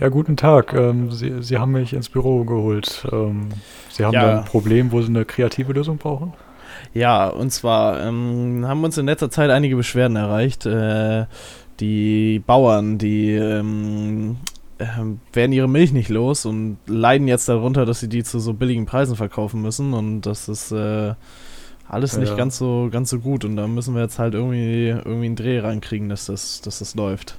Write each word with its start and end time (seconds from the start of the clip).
Ja, 0.00 0.08
guten 0.08 0.36
Tag. 0.36 0.72
Ähm, 0.72 1.10
Sie, 1.10 1.42
Sie 1.42 1.58
haben 1.58 1.72
mich 1.72 1.92
ins 1.92 2.08
Büro 2.08 2.44
geholt. 2.44 3.06
Ähm, 3.12 3.48
Sie 3.90 4.04
haben 4.04 4.14
Ja. 4.14 4.22
da 4.22 4.38
ein 4.38 4.44
Problem, 4.46 4.92
wo 4.92 5.02
Sie 5.02 5.08
eine 5.08 5.24
kreative 5.26 5.72
Lösung 5.74 5.98
brauchen? 5.98 6.32
Ja, 6.94 7.28
und 7.28 7.50
zwar 7.50 8.00
ähm, 8.06 8.64
haben 8.66 8.82
uns 8.82 8.96
in 8.96 9.04
letzter 9.06 9.30
Zeit 9.30 9.50
einige 9.50 9.76
Beschwerden 9.76 10.16
erreicht. 10.16 10.64
Äh, 10.64 11.26
die 11.80 12.38
Bauern, 12.46 12.96
die 12.96 13.32
ähm, 13.32 14.38
ähm, 14.78 15.20
werden 15.32 15.52
ihre 15.52 15.68
Milch 15.68 15.92
nicht 15.92 16.08
los 16.08 16.46
und 16.46 16.78
leiden 16.86 17.28
jetzt 17.28 17.48
darunter, 17.48 17.84
dass 17.84 18.00
sie 18.00 18.08
die 18.08 18.24
zu 18.24 18.38
so 18.38 18.54
billigen 18.54 18.86
Preisen 18.86 19.16
verkaufen 19.16 19.60
müssen 19.60 19.92
und 19.92 20.22
das 20.22 20.48
ist 20.48 20.72
äh, 20.72 21.14
alles 21.88 22.16
nicht 22.16 22.30
Ja. 22.30 22.36
ganz 22.36 22.56
so 22.56 22.88
ganz 22.90 23.10
so 23.10 23.18
gut 23.18 23.44
und 23.44 23.56
da 23.56 23.66
müssen 23.66 23.94
wir 23.94 24.02
jetzt 24.02 24.18
halt 24.18 24.34
irgendwie 24.34 24.88
irgendwie 24.88 25.26
einen 25.26 25.36
Dreh 25.36 25.58
reinkriegen, 25.60 26.08
dass 26.08 26.26
das 26.26 26.60
dass 26.62 26.78
das 26.78 26.94
läuft. 26.94 27.38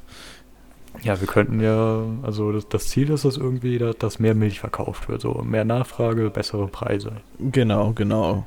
Ja, 1.04 1.20
wir 1.20 1.28
könnten 1.28 1.62
ja, 1.62 2.04
also 2.21 2.52
das, 2.52 2.68
das 2.68 2.88
Ziel 2.89 3.10
ist 3.10 3.24
es 3.26 3.38
irgendwie, 3.38 3.78
dass, 3.78 3.97
dass 3.97 4.20
mehr 4.20 4.36
Milch 4.36 4.60
verkauft 4.60 5.10
wird. 5.10 5.21
So 5.21 5.34
mehr 5.43 5.65
Nachfrage, 5.65 6.29
bessere 6.29 6.68
Preise. 6.68 7.14
Genau, 7.39 7.92
genau. 7.93 8.46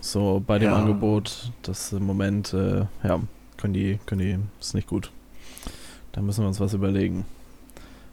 So 0.00 0.42
bei 0.44 0.58
dem 0.58 0.70
Ja. 0.70 0.76
Angebot, 0.76 1.52
das 1.62 1.92
im 1.92 2.04
Moment, 2.04 2.52
äh, 2.54 2.86
ja, 3.04 3.20
können 3.58 3.74
die, 3.74 4.00
können 4.06 4.20
die, 4.20 4.38
ist 4.60 4.74
nicht 4.74 4.88
gut. 4.88 5.10
Da 6.12 6.20
müssen 6.20 6.42
wir 6.42 6.48
uns 6.48 6.58
was 6.58 6.74
überlegen. 6.74 7.24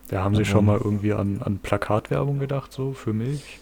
Da 0.10 0.24
haben 0.24 0.36
Sie 0.36 0.46
schon 0.46 0.66
mal 0.66 0.78
irgendwie 0.78 1.14
an, 1.14 1.42
an 1.44 1.60
Plakatwerbung 1.60 2.40
gedacht, 2.40 2.72
so 2.74 2.94
für 2.94 3.14
Milch? 3.14 3.60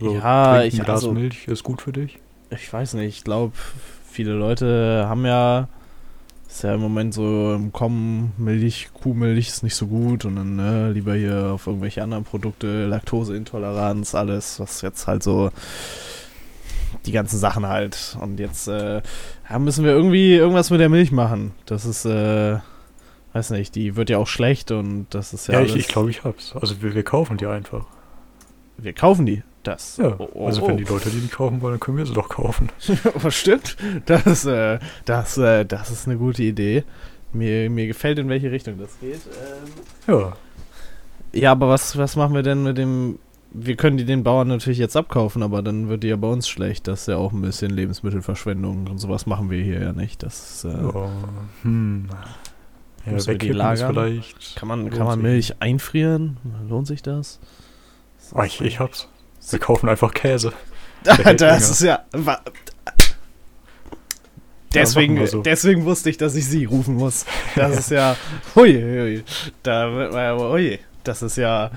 So, 0.00 0.14
Ja, 0.14 0.62
ich- 0.62 0.74
Glas 0.74 0.88
also- 0.88 1.12
Milch 1.12 1.48
ist 1.48 1.64
gut 1.64 1.82
für 1.82 1.92
dich? 1.92 2.18
Ich 2.50 2.72
weiß 2.72 2.94
nicht, 2.94 3.18
ich 3.18 3.24
glaube, 3.24 3.52
viele 4.06 4.32
Leute 4.32 5.04
haben 5.06 5.26
ja, 5.26 5.68
ist 6.48 6.62
ja 6.64 6.74
im 6.74 6.80
Moment 6.80 7.12
so 7.14 7.52
im 7.54 7.72
Kommen, 7.72 8.32
Milch, 8.38 8.88
Kuhmilch 8.94 9.48
ist 9.48 9.62
nicht 9.62 9.74
so 9.74 9.86
gut 9.86 10.24
und 10.24 10.36
dann 10.36 10.56
ne, 10.56 10.90
lieber 10.92 11.14
hier 11.14 11.52
auf 11.52 11.66
irgendwelche 11.66 12.02
anderen 12.02 12.24
Produkte, 12.24 12.86
Laktoseintoleranz, 12.86 14.14
alles, 14.14 14.58
was 14.58 14.80
jetzt 14.80 15.06
halt 15.06 15.22
so, 15.22 15.50
die 17.06 17.12
ganzen 17.12 17.38
Sachen 17.38 17.66
halt. 17.66 18.16
Und 18.20 18.40
jetzt 18.40 18.66
äh, 18.66 19.02
müssen 19.58 19.84
wir 19.84 19.92
irgendwie 19.92 20.34
irgendwas 20.34 20.70
mit 20.70 20.80
der 20.80 20.88
Milch 20.88 21.12
machen. 21.12 21.52
Das 21.66 21.84
ist, 21.84 22.06
äh, 22.06 22.58
weiß 23.34 23.50
nicht, 23.50 23.74
die 23.74 23.94
wird 23.96 24.08
ja 24.10 24.16
auch 24.18 24.26
schlecht 24.26 24.70
und 24.70 25.06
das 25.10 25.34
ist 25.34 25.48
ja, 25.48 25.54
Ja, 25.54 25.60
ich, 25.60 25.72
alles- 25.72 25.82
ich 25.84 25.88
glaube, 25.88 26.10
ich 26.10 26.24
hab's. 26.24 26.54
Also 26.58 26.80
wir, 26.82 26.94
wir 26.94 27.02
kaufen 27.04 27.36
die 27.36 27.46
einfach. 27.46 27.84
wir 28.78 28.94
kaufen 28.94 29.26
die. 29.26 29.42
Das. 29.62 29.96
Ja, 29.96 30.16
Oh, 30.18 30.28
oh, 30.34 30.46
also 30.46 30.62
oh. 30.62 30.68
wenn 30.68 30.76
die 30.76 30.84
Leute 30.84 31.10
die 31.10 31.18
nicht 31.18 31.32
kaufen 31.32 31.60
wollen, 31.60 31.74
dann 31.74 31.80
können 31.80 31.98
wir 31.98 32.06
sie 32.06 32.14
doch 32.14 32.28
kaufen. 32.28 32.68
Stimmt. 33.28 33.76
Das, 34.06 34.44
äh, 34.44 34.78
das, 35.04 35.36
äh, 35.36 35.64
das 35.64 35.90
ist 35.90 36.06
eine 36.06 36.16
gute 36.16 36.42
Idee. 36.42 36.84
Mir, 37.32 37.68
mir 37.68 37.86
gefällt, 37.86 38.18
in 38.18 38.28
welche 38.28 38.50
Richtung 38.50 38.78
das 38.78 38.98
geht. 39.00 39.20
Ähm, 39.26 40.14
Ja, 40.14 40.32
ja, 41.32 41.52
aber 41.52 41.68
was, 41.68 41.96
was 41.96 42.16
machen 42.16 42.34
wir 42.34 42.42
denn 42.42 42.62
mit 42.62 42.78
dem. 42.78 43.18
Wir 43.50 43.76
können 43.76 43.96
die 43.96 44.04
den 44.04 44.24
Bauern 44.24 44.48
natürlich 44.48 44.78
jetzt 44.78 44.94
abkaufen, 44.94 45.42
aber 45.42 45.62
dann 45.62 45.88
wird 45.88 46.02
die 46.02 46.08
ja 46.08 46.16
bei 46.16 46.28
uns 46.28 46.46
schlecht. 46.48 46.86
Das 46.86 47.02
ist 47.02 47.06
ja 47.08 47.16
auch 47.16 47.32
ein 47.32 47.40
bisschen 47.40 47.70
Lebensmittelverschwendung 47.70 48.86
und 48.88 48.98
sowas 48.98 49.24
machen 49.24 49.50
wir 49.50 49.62
hier 49.62 49.80
ja 49.80 49.92
nicht. 49.94 50.22
Das 50.22 50.64
ist, 50.64 50.64
äh, 50.64 50.82
ja. 50.82 51.08
Hm. 51.62 52.08
Ja, 53.06 53.12
wegkippen 53.26 53.50
ist 53.50 53.56
lagern? 53.56 53.94
vielleicht. 53.94 54.56
kann 54.56 54.68
man, 54.68 54.90
kann 54.90 55.06
man 55.06 55.22
Milch 55.22 55.54
einfrieren? 55.60 56.36
Lohnt 56.68 56.86
sich 56.86 57.00
das? 57.02 57.40
Ah, 58.34 58.44
ich, 58.44 58.60
ich 58.60 58.80
hab's. 58.80 59.08
Wir 59.50 59.58
kaufen 59.58 59.88
einfach 59.88 60.12
Käse. 60.12 60.52
das 61.04 61.70
ist 61.70 61.80
ja. 61.82 62.04
Ja, 62.14 62.40
Deswegen, 64.82 65.16
wir 65.16 65.26
so. 65.26 65.42
deswegen 65.42 65.84
wusste 65.86 66.10
ich, 66.10 66.18
dass 66.18 66.34
ich 66.34 66.46
sie 66.46 66.66
rufen 66.66 66.96
muss. 66.96 67.24
Das 67.54 67.78
ist 67.78 67.90
ja. 67.90 68.16
Hui, 68.54 68.74
hui. 68.74 69.24
Da 69.62 69.90
wird 69.94 70.12
man 70.12 70.20
ja. 70.20 70.36
Hui. 70.36 70.78
Das 71.04 71.22
ist 71.22 71.36
ja. 71.36 71.70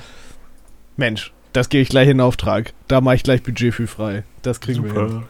Mensch, 0.97 1.31
das 1.53 1.69
gebe 1.69 1.83
ich 1.83 1.89
gleich 1.89 2.09
in 2.09 2.19
Auftrag. 2.19 2.73
Da 2.89 2.99
mache 2.99 3.15
ich 3.15 3.23
gleich 3.23 3.43
Budget 3.43 3.73
für 3.73 3.87
frei. 3.87 4.23
Das 4.41 4.59
kriegen 4.59 4.83
wir 4.83 4.93
hin. 4.93 5.09
Super. 5.09 5.23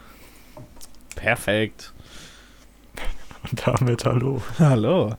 Perfekt. 1.15 1.93
Und 3.49 3.67
damit 3.67 4.05
hallo. 4.05 4.41
Hallo. 4.57 5.15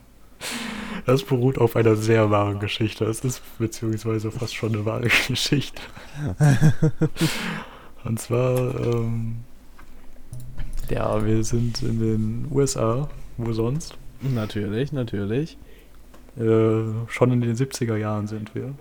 Das 1.05 1.23
beruht 1.23 1.57
auf 1.57 1.75
einer 1.75 1.95
sehr 1.95 2.31
wahren 2.31 2.59
Geschichte. 2.59 3.05
Es 3.05 3.23
ist 3.25 3.41
beziehungsweise 3.57 4.31
fast 4.31 4.55
schon 4.55 4.73
eine 4.73 4.85
wahre 4.85 5.07
Geschichte. 5.27 5.81
Und 8.03 8.19
zwar, 8.19 8.79
ähm, 8.79 9.37
ja, 10.89 11.25
wir 11.25 11.43
sind 11.43 11.81
in 11.81 11.99
den 11.99 12.47
USA, 12.51 13.09
wo 13.37 13.51
sonst? 13.53 13.97
Natürlich, 14.21 14.91
natürlich. 14.91 15.57
Äh, 16.37 16.83
schon 17.07 17.31
in 17.31 17.41
den 17.41 17.55
70er 17.55 17.97
Jahren 17.97 18.27
sind 18.27 18.55
wir. 18.55 18.73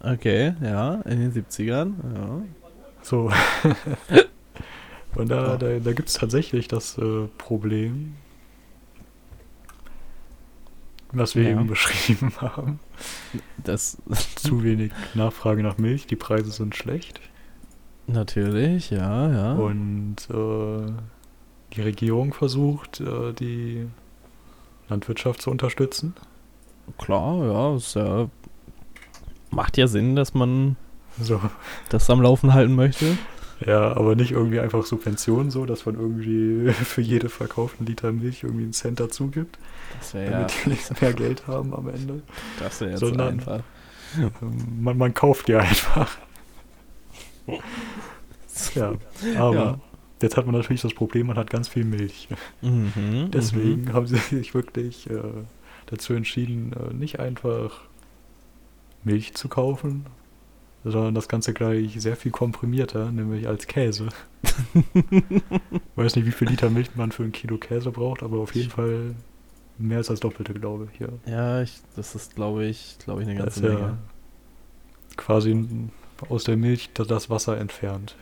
Okay, 0.00 0.54
ja, 0.62 1.00
in 1.02 1.20
den 1.20 1.32
70ern. 1.32 1.92
Ja. 2.14 2.42
So. 3.02 3.30
Und 5.14 5.30
da, 5.30 5.56
da, 5.56 5.78
da 5.78 5.92
gibt 5.92 6.08
es 6.08 6.14
tatsächlich 6.14 6.66
das 6.66 6.98
äh, 6.98 7.28
Problem, 7.38 8.14
was 11.14 11.34
wir 11.34 11.44
Ja. 11.44 11.50
eben 11.50 11.66
beschrieben 11.66 12.32
haben. 12.40 12.80
Das. 13.62 13.98
Zu 14.36 14.62
wenig 14.62 14.92
Nachfrage 15.14 15.62
nach 15.62 15.78
Milch, 15.78 16.06
die 16.06 16.16
Preise 16.16 16.50
sind 16.50 16.74
schlecht. 16.76 17.20
Natürlich, 18.06 18.90
ja, 18.90 19.30
ja. 19.32 19.52
Und 19.54 20.16
äh, 20.30 20.92
die 21.74 21.80
Regierung 21.80 22.34
versucht, 22.34 23.00
äh, 23.00 23.32
die 23.32 23.86
Landwirtschaft 24.88 25.40
zu 25.40 25.50
unterstützen. 25.50 26.14
Klar, 26.98 27.44
ja, 27.46 27.76
ist 27.76 27.94
ja. 27.94 28.28
Macht 29.50 29.76
ja 29.78 29.86
Sinn, 29.86 30.16
dass 30.16 30.34
man 30.34 30.76
So. 31.20 31.40
das 31.88 32.10
am 32.10 32.20
Laufen 32.20 32.52
halten 32.52 32.74
möchte. 32.74 33.16
Ja, 33.64 33.96
aber 33.96 34.14
nicht 34.16 34.32
irgendwie 34.32 34.60
einfach 34.60 34.84
Subventionen, 34.84 35.50
so 35.50 35.64
dass 35.66 35.86
man 35.86 35.94
irgendwie 35.94 36.72
für 36.72 37.00
jede 37.00 37.28
verkauften 37.28 37.86
Liter 37.86 38.12
Milch 38.12 38.42
irgendwie 38.42 38.64
einen 38.64 38.72
Cent 38.72 39.00
dazu 39.00 39.28
gibt, 39.28 39.58
Das 39.98 40.14
wäre 40.14 40.24
ja. 40.24 40.30
damit 40.46 40.52
die 40.66 40.94
mehr 41.04 41.12
Geld 41.12 41.46
haben 41.46 41.72
am 41.74 41.88
Ende. 41.88 42.22
Das 42.58 42.80
wäre 42.80 42.90
jetzt 42.92 43.00
sondern- 43.00 43.34
einfach. 43.40 43.60
Ähm, 44.18 44.32
Man, 44.80 44.96
man 44.98 45.12
kauft 45.14 45.48
die 45.48 45.54
einfach. 45.54 46.16
Ja, 48.74 48.92
aber 49.36 49.54
Ja. 49.54 49.80
jetzt 50.22 50.36
hat 50.36 50.46
man 50.46 50.54
natürlich 50.54 50.80
das 50.82 50.94
Problem, 50.94 51.26
man 51.26 51.36
hat 51.36 51.50
ganz 51.50 51.68
viel 51.68 51.84
Milch. 51.84 52.28
Mhm, 52.62 53.30
Deswegen 53.32 53.92
haben 53.92 54.06
sie 54.06 54.16
sich 54.16 54.54
wirklich 54.54 55.10
äh, 55.10 55.20
dazu 55.86 56.14
entschieden, 56.14 56.72
äh, 56.72 56.94
nicht 56.94 57.18
einfach 57.20 57.80
Milch 59.02 59.34
zu 59.34 59.48
kaufen, 59.48 60.06
sondern 60.84 61.14
das 61.14 61.28
Ganze 61.28 61.52
gleich 61.54 62.00
sehr 62.00 62.16
viel 62.16 62.30
komprimierter, 62.30 63.10
nämlich 63.10 63.48
als 63.48 63.66
Käse. 63.66 64.08
Weiß 65.96 66.16
nicht, 66.16 66.26
wie 66.26 66.30
viel 66.32 66.48
Liter 66.48 66.70
Milch 66.70 66.94
man 66.94 67.12
für 67.12 67.24
ein 67.24 67.32
Kilo 67.32 67.56
Käse 67.58 67.90
braucht, 67.90 68.22
aber 68.22 68.38
auf 68.38 68.54
jeden 68.54 68.70
Fall 68.70 69.14
mehr 69.78 69.98
als 69.98 70.08
das 70.08 70.20
Doppelte, 70.20 70.54
glaube 70.54 70.88
ich. 70.92 71.00
Ja. 71.00 71.08
Ja, 71.26 71.62
ich, 71.62 71.80
das 71.96 72.14
ist, 72.14 72.34
glaube 72.36 72.66
ich, 72.66 72.96
glaube 72.98 73.22
ich, 73.22 73.28
eine 73.28 73.38
Das 73.42 73.54
ganze 73.60 73.68
ja 73.72 73.78
Menge. 73.78 73.98
quasi 75.16 75.66
aus 76.28 76.44
der 76.44 76.56
Milch 76.56 76.90
das- 76.94 77.08
das 77.08 77.30
Wasser 77.30 77.58
entfernt. 77.58 78.16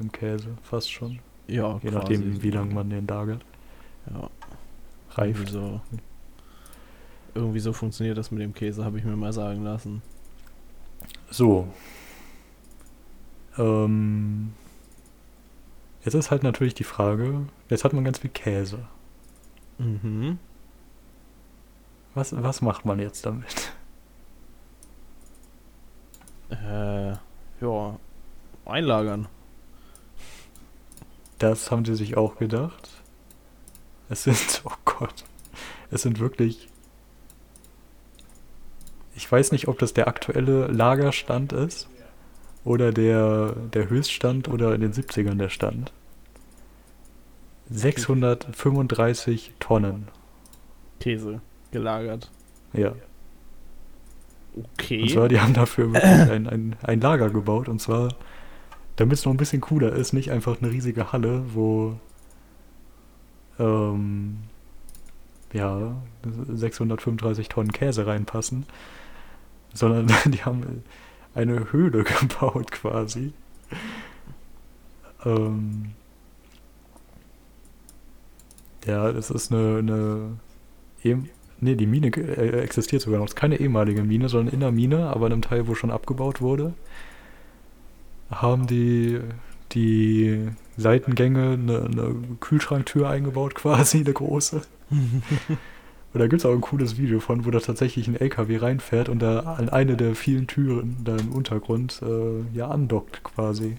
Im 0.00 0.10
Käse, 0.10 0.48
fast 0.62 0.90
schon. 0.92 1.20
Ja, 1.46 1.74
Je 1.74 1.90
quasi. 1.90 1.94
nachdem, 1.94 2.42
wie 2.42 2.50
lange 2.50 2.74
man 2.74 2.90
den 2.90 3.06
lagert. 3.06 3.44
Ja, 4.12 4.28
Reift. 5.12 5.38
Irgendwie 5.38 5.52
so, 5.52 5.80
irgendwie 7.34 7.60
so 7.60 7.72
funktioniert 7.72 8.18
das 8.18 8.30
mit 8.32 8.42
dem 8.42 8.52
Käse, 8.54 8.84
habe 8.84 8.98
ich 8.98 9.04
mir 9.04 9.16
mal 9.16 9.32
sagen 9.32 9.62
lassen. 9.62 10.02
So. 11.34 11.66
Ähm, 13.58 14.52
jetzt 16.04 16.14
ist 16.14 16.30
halt 16.30 16.44
natürlich 16.44 16.74
die 16.74 16.84
Frage, 16.84 17.46
jetzt 17.68 17.82
hat 17.82 17.92
man 17.92 18.04
ganz 18.04 18.20
viel 18.20 18.30
Käse. 18.30 18.86
Mhm. 19.78 20.38
Was, 22.14 22.40
was 22.40 22.62
macht 22.62 22.84
man 22.84 23.00
jetzt 23.00 23.26
damit? 23.26 23.72
Äh, 26.50 27.14
ja, 27.60 27.98
einlagern. 28.64 29.26
Das 31.40 31.72
haben 31.72 31.84
sie 31.84 31.96
sich 31.96 32.16
auch 32.16 32.36
gedacht. 32.36 32.88
Es 34.08 34.22
sind, 34.22 34.62
oh 34.66 34.76
Gott, 34.84 35.24
es 35.90 36.02
sind 36.02 36.20
wirklich. 36.20 36.68
Ich 39.16 39.30
weiß 39.30 39.52
nicht, 39.52 39.68
ob 39.68 39.78
das 39.78 39.94
der 39.94 40.08
aktuelle 40.08 40.66
Lagerstand 40.66 41.52
ist 41.52 41.88
oder 42.64 42.92
der, 42.92 43.54
der 43.72 43.88
Höchststand 43.88 44.48
oder 44.48 44.74
in 44.74 44.80
den 44.80 44.92
70ern 44.92 45.36
der 45.36 45.50
Stand. 45.50 45.92
635 47.70 49.54
Tonnen. 49.60 50.08
Käse 51.00 51.40
gelagert. 51.70 52.30
Ja. 52.72 52.92
Okay. 54.56 55.02
Und 55.02 55.10
zwar, 55.10 55.28
die 55.28 55.40
haben 55.40 55.54
dafür 55.54 55.92
wirklich 55.92 56.30
ein, 56.30 56.46
ein, 56.46 56.76
ein 56.82 57.00
Lager 57.00 57.30
gebaut. 57.30 57.68
Und 57.68 57.80
zwar, 57.80 58.14
damit 58.96 59.18
es 59.18 59.24
noch 59.24 59.32
ein 59.32 59.36
bisschen 59.38 59.60
cooler 59.60 59.92
ist, 59.92 60.12
nicht 60.12 60.30
einfach 60.30 60.60
eine 60.60 60.70
riesige 60.70 61.12
Halle, 61.12 61.42
wo 61.54 61.98
ähm, 63.58 64.38
ja 65.52 65.96
635 66.52 67.48
Tonnen 67.48 67.72
Käse 67.72 68.06
reinpassen, 68.06 68.66
sondern 69.74 70.06
die 70.32 70.44
haben 70.44 70.82
eine 71.34 71.72
Höhle 71.72 72.04
gebaut 72.20 72.72
quasi. 72.72 73.32
Ähm, 75.24 75.90
ja, 78.86 79.12
das 79.12 79.30
ist 79.30 79.52
eine, 79.52 79.78
eine 79.78 80.38
ehem- 81.02 81.28
die 81.60 81.86
Mine 81.86 82.08
äh, 82.08 82.60
existiert 82.60 83.00
sogar 83.00 83.18
noch. 83.20 83.26
Es 83.26 83.32
ist 83.32 83.36
keine 83.36 83.58
ehemalige 83.58 84.02
Mine, 84.02 84.28
sondern 84.28 84.52
in 84.52 84.60
der 84.60 84.70
Mine, 84.72 85.08
aber 85.08 85.26
in 85.26 85.32
einem 85.32 85.42
Teil, 85.42 85.66
wo 85.66 85.74
schon 85.74 85.90
abgebaut 85.90 86.42
wurde, 86.42 86.74
haben 88.30 88.66
die 88.66 89.20
die 89.72 90.48
Seitengänge 90.76 91.52
eine, 91.52 91.84
eine 91.84 92.14
Kühlschranktür 92.40 93.08
eingebaut, 93.08 93.54
quasi, 93.56 93.98
eine 94.00 94.12
große. 94.12 94.62
Und 96.14 96.20
da 96.20 96.28
gibt 96.28 96.40
es 96.40 96.46
auch 96.46 96.52
ein 96.52 96.60
cooles 96.60 96.96
Video 96.96 97.18
von, 97.18 97.44
wo 97.44 97.50
da 97.50 97.58
tatsächlich 97.58 98.06
ein 98.06 98.14
LKW 98.14 98.58
reinfährt 98.58 99.08
und 99.08 99.18
da 99.18 99.40
an 99.40 99.68
eine 99.68 99.96
der 99.96 100.14
vielen 100.14 100.46
Türen 100.46 100.96
da 101.02 101.16
im 101.16 101.32
Untergrund 101.32 102.00
äh, 102.02 102.56
ja 102.56 102.68
andockt 102.68 103.24
quasi. 103.24 103.78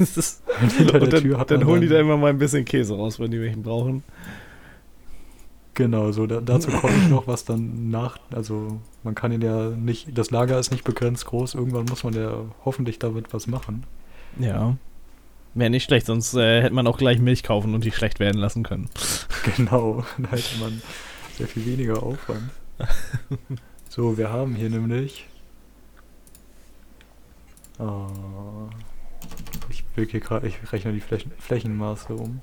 Ist, 0.00 0.42
Und 0.60 0.92
dann, 0.92 1.46
dann 1.46 1.66
holen 1.66 1.82
die 1.82 1.88
da 1.88 2.00
immer 2.00 2.16
mal 2.16 2.30
ein 2.30 2.38
bisschen 2.38 2.64
Käse 2.64 2.96
raus, 2.96 3.20
wenn 3.20 3.30
die 3.30 3.40
welchen 3.40 3.62
brauchen. 3.62 4.02
Genau, 5.74 6.10
so 6.10 6.26
da, 6.26 6.40
dazu 6.40 6.70
komme 6.72 6.94
ich 6.96 7.08
noch, 7.08 7.28
was 7.28 7.44
dann 7.44 7.90
nach, 7.90 8.18
also 8.34 8.80
man 9.04 9.14
kann 9.14 9.30
ihn 9.30 9.40
ja 9.40 9.70
nicht, 9.70 10.18
das 10.18 10.30
Lager 10.30 10.58
ist 10.58 10.72
nicht 10.72 10.84
begrenzt 10.84 11.26
groß, 11.26 11.54
irgendwann 11.54 11.84
muss 11.84 12.02
man 12.02 12.12
ja 12.14 12.44
hoffentlich 12.64 12.98
damit 12.98 13.32
was 13.32 13.46
machen. 13.46 13.84
Ja. 14.38 14.76
Wäre 15.54 15.70
nicht 15.70 15.84
schlecht, 15.84 16.06
sonst 16.06 16.34
äh, 16.34 16.62
hätte 16.62 16.74
man 16.74 16.86
auch 16.86 16.98
gleich 16.98 17.20
Milch 17.20 17.42
kaufen 17.44 17.74
und 17.74 17.84
die 17.84 17.92
schlecht 17.92 18.18
werden 18.18 18.40
lassen 18.40 18.64
können. 18.64 18.88
Genau, 19.56 20.04
da 20.18 20.32
hätte 20.32 20.58
man 20.60 20.82
sehr 21.40 21.48
viel 21.48 21.66
weniger 21.66 22.02
Aufwand. 22.02 22.50
So, 23.88 24.16
wir 24.16 24.30
haben 24.30 24.54
hier 24.54 24.70
nämlich. 24.70 25.26
Ah, 27.76 28.06
ich, 29.68 29.84
will 29.96 30.06
hier 30.06 30.20
grad, 30.20 30.44
ich 30.44 30.72
rechne 30.72 30.92
die 30.92 31.00
Flächen, 31.00 31.32
Flächenmaße 31.40 32.14
um. 32.14 32.40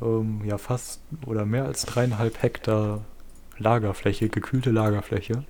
Ähm, 0.00 0.42
ja, 0.44 0.56
fast 0.56 1.02
oder 1.26 1.44
mehr 1.44 1.64
als 1.64 1.86
dreieinhalb 1.86 2.40
Hektar 2.40 3.04
Lagerfläche, 3.58 4.28
gekühlte 4.28 4.70
Lagerfläche. 4.70 5.44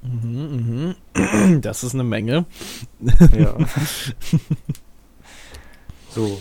Mhm, 0.00 0.94
mhm. 1.14 1.60
Das 1.60 1.84
ist 1.84 1.92
eine 1.92 2.04
Menge. 2.04 2.46
Ja. 3.36 3.54
so. 6.08 6.40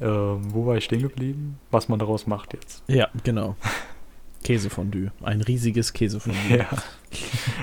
Ähm, 0.00 0.40
wo 0.48 0.66
war 0.66 0.76
ich 0.76 0.84
stehen 0.84 1.02
geblieben? 1.02 1.58
Was 1.70 1.88
man 1.88 1.98
daraus 1.98 2.26
macht 2.26 2.54
jetzt. 2.54 2.82
Ja, 2.88 3.08
genau. 3.24 3.56
Käsefondue. 4.44 5.12
Ein 5.22 5.42
riesiges 5.42 5.92
Käsefondue. 5.92 6.58
Ja. 6.58 6.66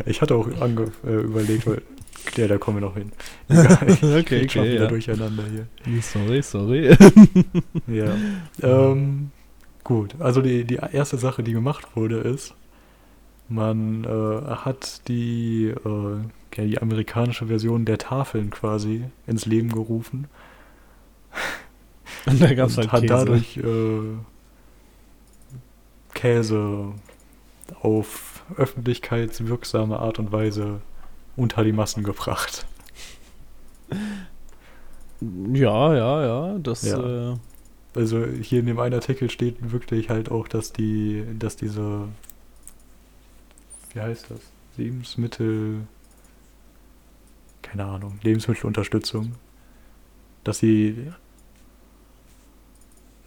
Ich 0.05 0.21
hatte 0.21 0.35
auch 0.35 0.47
äh, 0.47 1.15
überlegt, 1.15 1.65
weil. 1.65 1.81
Ja, 2.35 2.47
da 2.47 2.57
kommen 2.57 2.77
wir 2.77 2.87
noch 2.87 2.95
hin. 2.95 3.11
Egal, 3.47 3.89
ich 3.89 4.03
Okay, 4.03 4.43
okay, 4.43 4.63
wieder 4.63 4.83
ja. 4.83 4.87
durcheinander 4.87 5.43
hier. 5.49 6.01
Sorry, 6.01 6.41
sorry. 6.41 6.95
Ja. 7.87 8.15
Ähm, 8.61 9.31
gut, 9.83 10.15
also 10.19 10.41
die, 10.41 10.65
die 10.65 10.75
erste 10.75 11.17
Sache, 11.17 11.41
die 11.41 11.53
gemacht 11.53 11.95
wurde, 11.95 12.17
ist, 12.17 12.53
man 13.49 14.03
äh, 14.03 14.55
hat 14.55 15.07
die, 15.07 15.67
äh, 15.67 16.17
ja, 16.55 16.65
die 16.65 16.81
amerikanische 16.81 17.47
Version 17.47 17.85
der 17.85 17.97
Tafeln 17.97 18.49
quasi 18.49 19.05
ins 19.25 19.45
Leben 19.45 19.71
gerufen. 19.71 20.27
Und 22.27 22.41
da 22.41 22.53
gab 22.53 22.69
es 22.69 22.77
und 22.77 22.91
halt 22.91 22.91
hat 22.91 23.01
Käse. 23.01 23.13
dadurch 23.13 23.57
äh, 23.57 24.17
Käse 26.13 26.93
auf 27.81 28.43
öffentlichkeitswirksame 28.55 29.99
Art 29.99 30.19
und 30.19 30.31
Weise 30.31 30.81
unter 31.35 31.63
die 31.63 31.71
Massen 31.73 32.03
gebracht. 32.03 32.65
Ja, 35.53 35.95
ja, 35.95 36.25
ja. 36.25 36.57
Das, 36.59 36.83
Ja. 36.83 37.33
Äh, 37.33 37.35
Also 37.95 38.25
hier 38.25 38.59
in 38.59 38.67
dem 38.67 38.79
einen 38.79 38.93
Artikel 38.95 39.29
steht 39.29 39.71
wirklich 39.71 40.09
halt 40.09 40.29
auch, 40.29 40.47
dass 40.47 40.71
die, 40.71 41.23
dass 41.39 41.55
diese, 41.55 42.07
wie 43.93 44.01
heißt 44.01 44.29
das? 44.29 44.39
Lebensmittel, 44.77 45.87
keine 47.63 47.85
Ahnung, 47.85 48.19
Lebensmittelunterstützung, 48.21 49.33
dass 50.43 50.59
sie 50.59 51.11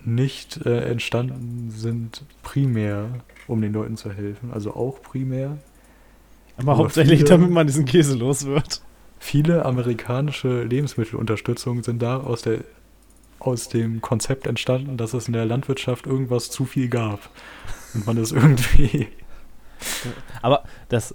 nicht 0.04 0.64
äh, 0.66 0.80
entstanden 0.90 1.70
sind 1.70 2.22
primär, 2.42 3.06
um 3.46 3.60
den 3.60 3.72
Leuten 3.72 3.96
zu 3.96 4.10
helfen, 4.12 4.50
also 4.52 4.74
auch 4.74 5.02
primär. 5.02 5.58
aber 6.56 6.72
Aber 6.72 6.78
hauptsächlich, 6.78 7.20
viele- 7.20 7.30
damit 7.30 7.50
man 7.50 7.66
diesen 7.66 7.84
Käse 7.84 8.16
los 8.16 8.46
wird. 8.46 8.82
Viele 9.18 9.64
amerikanische 9.66 10.62
Lebensmittelunterstützungen 10.64 11.82
sind 11.82 12.00
da 12.00 12.18
aus 12.18 12.42
der 12.42 12.60
aus 13.38 13.70
dem 13.70 14.02
Konzept 14.02 14.46
entstanden, 14.46 14.98
dass 14.98 15.14
es 15.14 15.26
in 15.26 15.32
der 15.32 15.46
Landwirtschaft 15.46 16.06
irgendwas 16.06 16.50
zu 16.50 16.66
viel 16.66 16.88
gab. 16.88 17.30
Und 17.94 18.06
man 18.06 18.16
das 18.16 18.32
irgendwie. 18.32 19.08
Aber 20.42 20.64
das. 20.90 21.14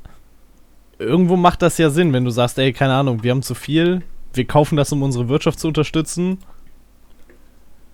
Irgendwo 0.98 1.36
macht 1.36 1.62
das 1.62 1.78
ja 1.78 1.90
Sinn, 1.92 2.14
wenn 2.14 2.26
du 2.26 2.32
sagst, 2.32 2.58
ey, 2.58 2.74
keine 2.74 2.94
Ahnung, 2.96 3.22
wir 3.22 3.30
haben 3.32 3.44
zu 3.44 3.54
viel, 3.54 4.02
wir 4.34 4.46
kaufen 4.46 4.76
das, 4.76 4.92
um 4.92 5.04
unsere 5.04 5.28
Wirtschaft 5.30 5.60
zu 5.60 5.68
unterstützen. 5.68 6.40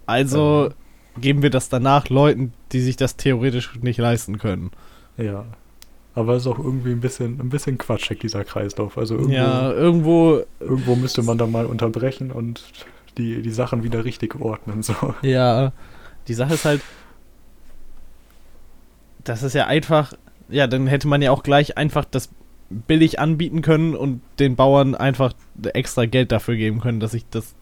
Also 0.05 0.71
geben 1.17 1.41
wir 1.41 1.49
das 1.49 1.69
danach 1.69 2.09
Leuten, 2.09 2.53
die 2.71 2.81
sich 2.81 2.95
das 2.95 3.15
theoretisch 3.17 3.75
nicht 3.81 3.97
leisten 3.97 4.37
können. 4.37 4.71
Ja. 5.17 5.45
Aber 6.13 6.35
es 6.35 6.43
ist 6.43 6.47
auch 6.47 6.59
irgendwie 6.59 6.91
ein 6.91 6.99
bisschen, 6.99 7.39
ein 7.39 7.49
bisschen 7.49 7.77
quatschig, 7.77 8.19
dieser 8.19 8.43
Kreislauf. 8.43 8.97
Also 8.97 9.15
irgendwo, 9.15 9.33
Ja, 9.33 9.71
irgendwo, 9.71 10.41
irgendwo 10.59 10.95
müsste 10.95 11.23
man 11.23 11.37
da 11.37 11.47
mal 11.47 11.65
unterbrechen 11.65 12.31
und 12.31 12.63
die, 13.17 13.41
die 13.41 13.51
Sachen 13.51 13.83
wieder 13.83 14.03
richtig 14.03 14.39
ordnen. 14.39 14.83
So. 14.83 14.93
ja, 15.21 15.71
die 16.27 16.33
Sache 16.33 16.53
ist 16.53 16.65
halt, 16.65 16.81
das 19.23 19.43
ist 19.43 19.53
ja 19.53 19.67
einfach, 19.67 20.13
ja, 20.49 20.67
dann 20.67 20.87
hätte 20.87 21.07
man 21.07 21.21
ja 21.21 21.31
auch 21.31 21.43
gleich 21.43 21.77
einfach 21.77 22.05
das 22.05 22.29
billig 22.69 23.19
anbieten 23.19 23.61
können 23.61 23.95
und 23.95 24.21
den 24.39 24.55
Bauern 24.55 24.95
einfach 24.95 25.33
extra 25.73 26.05
Geld 26.05 26.31
dafür 26.31 26.55
geben 26.55 26.79
können, 26.79 26.99
dass 26.99 27.11
sich 27.11 27.25
das 27.29 27.53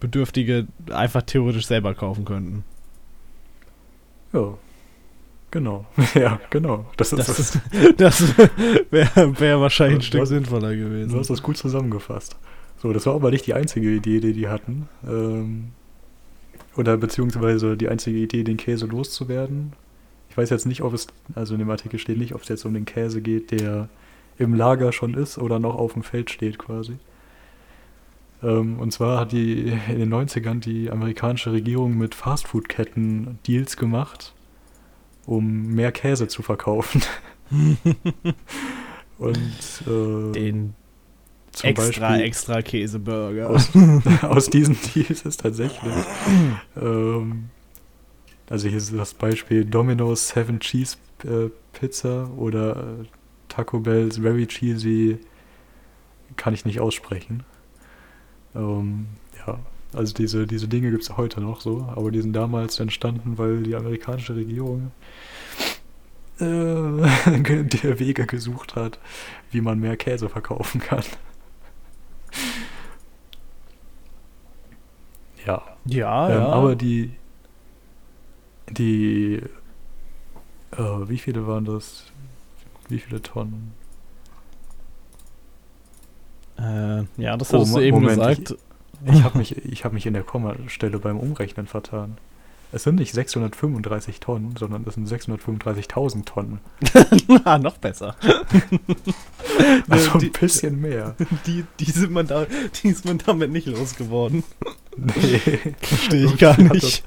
Bedürftige 0.00 0.66
einfach 0.90 1.22
theoretisch 1.22 1.66
selber 1.66 1.94
kaufen 1.94 2.24
könnten. 2.24 2.64
Ja. 4.32 4.54
Genau. 5.50 5.86
Ja, 6.14 6.38
genau. 6.50 6.84
Das 6.96 7.12
ist 7.12 7.18
Das, 7.20 7.26
das. 7.28 7.38
ist, 7.38 7.60
das 8.00 8.34
wäre 8.90 9.40
wär 9.40 9.60
wahrscheinlich 9.60 9.98
ein 9.98 10.02
Stück 10.02 10.20
Was- 10.22 10.28
sinnvoller 10.28 10.70
Du 10.72 10.76
gewesen. 10.76 11.18
hast 11.18 11.30
das 11.30 11.42
gut 11.42 11.56
zusammengefasst. 11.56 12.36
So, 12.82 12.92
das 12.92 13.06
war 13.06 13.14
aber 13.14 13.30
nicht 13.30 13.46
die 13.46 13.54
einzige 13.54 13.90
Idee, 13.90 14.20
die 14.20 14.32
die 14.34 14.48
hatten. 14.48 14.88
Ähm, 15.06 15.68
oder 16.76 16.96
beziehungsweise 16.96 17.76
die 17.76 17.88
einzige 17.88 18.18
Idee, 18.18 18.44
den 18.44 18.56
Käse 18.56 18.86
loszuwerden. 18.86 19.72
Ich 20.30 20.36
weiß 20.36 20.50
jetzt 20.50 20.66
nicht, 20.66 20.82
ob 20.82 20.92
es, 20.94 21.08
also 21.34 21.54
in 21.54 21.60
dem 21.60 21.70
Artikel 21.70 21.98
steht 21.98 22.18
nicht, 22.18 22.34
ob 22.34 22.42
es 22.42 22.48
jetzt 22.48 22.64
um 22.64 22.74
den 22.74 22.84
Käse 22.84 23.20
geht, 23.22 23.50
der 23.50 23.88
im 24.38 24.54
Lager 24.54 24.92
schon 24.92 25.14
ist 25.14 25.38
oder 25.38 25.58
noch 25.58 25.74
auf 25.74 25.94
dem 25.94 26.04
Feld 26.04 26.30
steht 26.30 26.58
quasi. 26.58 26.98
Ähm, 28.42 28.78
und 28.78 28.92
zwar 28.92 29.20
hat 29.20 29.32
die 29.32 29.72
in 29.88 29.98
den 29.98 30.12
90ern 30.12 30.60
die 30.60 30.90
amerikanische 30.90 31.52
Regierung 31.52 31.96
mit 31.96 32.14
Fastfood-Ketten 32.14 33.38
Deals 33.46 33.76
gemacht, 33.76 34.34
um 35.26 35.74
mehr 35.74 35.92
Käse 35.92 36.28
zu 36.28 36.42
verkaufen. 36.42 37.02
und 39.18 39.82
äh, 39.86 40.32
Den 40.32 40.74
zum 41.52 41.70
extra, 41.70 42.08
Beispiel 42.08 42.26
extra 42.26 42.62
Käseburger. 42.62 43.50
aus, 43.50 43.70
aus 44.22 44.50
diesen 44.50 44.76
Deals 44.94 45.22
ist 45.22 45.40
tatsächlich. 45.40 45.94
ähm, 46.80 47.50
also 48.48 48.68
hier 48.68 48.78
ist 48.78 48.96
das 48.96 49.14
Beispiel 49.14 49.64
Domino's 49.64 50.28
Seven 50.28 50.60
Cheese 50.60 50.96
äh, 51.24 51.50
Pizza 51.72 52.30
oder 52.36 52.76
äh, 52.76 53.04
Taco 53.48 53.80
Bell's 53.80 54.18
Very 54.18 54.46
Cheesy 54.46 55.18
kann 56.36 56.54
ich 56.54 56.64
nicht 56.64 56.80
aussprechen. 56.80 57.44
Ähm, 58.58 59.06
ja, 59.46 59.58
also 59.94 60.12
diese, 60.12 60.46
diese 60.46 60.68
Dinge 60.68 60.90
gibt 60.90 61.02
es 61.04 61.16
heute 61.16 61.40
noch 61.40 61.60
so, 61.60 61.90
aber 61.96 62.10
die 62.10 62.20
sind 62.20 62.34
damals 62.34 62.78
entstanden, 62.80 63.38
weil 63.38 63.62
die 63.62 63.74
amerikanische 63.74 64.36
Regierung 64.36 64.92
äh, 66.40 66.44
die 66.44 67.98
Wege 67.98 68.26
gesucht 68.26 68.76
hat, 68.76 68.98
wie 69.50 69.60
man 69.60 69.78
mehr 69.80 69.96
Käse 69.96 70.28
verkaufen 70.28 70.80
kann. 70.80 71.04
Ja, 75.46 75.62
Ja, 75.84 76.28
ähm, 76.28 76.34
ja. 76.36 76.46
aber 76.48 76.76
die, 76.76 77.12
die, 78.70 79.40
äh, 80.72 80.78
wie 80.78 81.18
viele 81.18 81.46
waren 81.46 81.64
das? 81.64 82.04
Wie 82.88 82.98
viele 82.98 83.22
Tonnen? 83.22 83.72
Äh, 86.58 87.04
ja, 87.22 87.36
das 87.36 87.52
Oh, 87.52 87.58
hattest 87.58 87.72
du 87.74 87.78
Mo- 87.78 87.82
eben 87.82 88.00
Moment, 88.00 88.18
gesagt. 88.18 88.54
Ich 89.06 89.22
habe 89.22 89.38
mich, 89.38 89.56
ich 89.64 89.84
hab 89.84 89.92
mich 89.92 90.06
in 90.06 90.14
der 90.14 90.22
Kommastelle 90.24 90.98
beim 90.98 91.18
Umrechnen 91.18 91.66
vertan. 91.66 92.18
Es 92.70 92.82
sind 92.82 92.96
nicht 92.96 93.14
635 93.14 94.20
Tonnen, 94.20 94.54
sondern 94.58 94.84
es 94.86 94.94
sind 94.94 95.08
635.000 95.08 96.26
Tonnen. 96.26 96.60
ah, 97.44 97.58
noch 97.58 97.78
besser. 97.78 98.16
Also 99.88 100.12
ein 100.12 100.18
die, 100.20 100.28
bisschen 100.30 100.80
mehr. 100.80 101.14
die, 101.46 101.64
die, 101.80 101.90
sind 101.90 102.12
man 102.12 102.26
da, 102.26 102.46
die 102.82 102.88
ist 102.88 103.04
man 103.04 103.18
damit 103.18 103.50
nicht 103.50 103.66
losgeworden. 103.66 104.44
Nee. 104.96 105.40
Verstehe 105.80 106.26
ich 106.26 106.38
gar 106.38 106.60
nicht. 106.60 107.02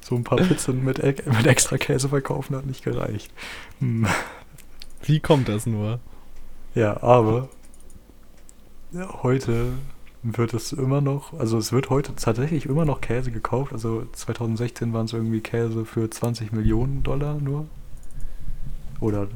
So 0.00 0.14
ein 0.14 0.24
paar 0.24 0.38
Pizzen 0.38 0.84
mit, 0.84 1.02
mit 1.02 1.46
extra 1.46 1.76
Käse 1.78 2.08
verkaufen 2.10 2.54
hat 2.56 2.66
nicht 2.66 2.84
gereicht. 2.84 3.30
Hm. 3.80 4.06
Wie 5.02 5.20
kommt 5.20 5.48
das 5.48 5.66
nur? 5.66 5.98
Ja, 6.74 7.02
aber 7.02 7.48
heute 8.92 9.72
wird 10.22 10.54
es 10.54 10.72
immer 10.72 11.00
noch, 11.00 11.38
also 11.38 11.58
es 11.58 11.72
wird 11.72 11.90
heute 11.90 12.14
tatsächlich 12.14 12.66
immer 12.66 12.84
noch 12.84 13.00
Käse 13.00 13.30
gekauft. 13.30 13.72
Also 13.72 14.06
2016 14.12 14.92
waren 14.92 15.06
es 15.06 15.12
irgendwie 15.12 15.40
Käse 15.40 15.84
für 15.84 16.10
20 16.10 16.52
Millionen 16.52 17.02
Dollar 17.02 17.34
nur. 17.34 17.66
Oder 19.00 19.28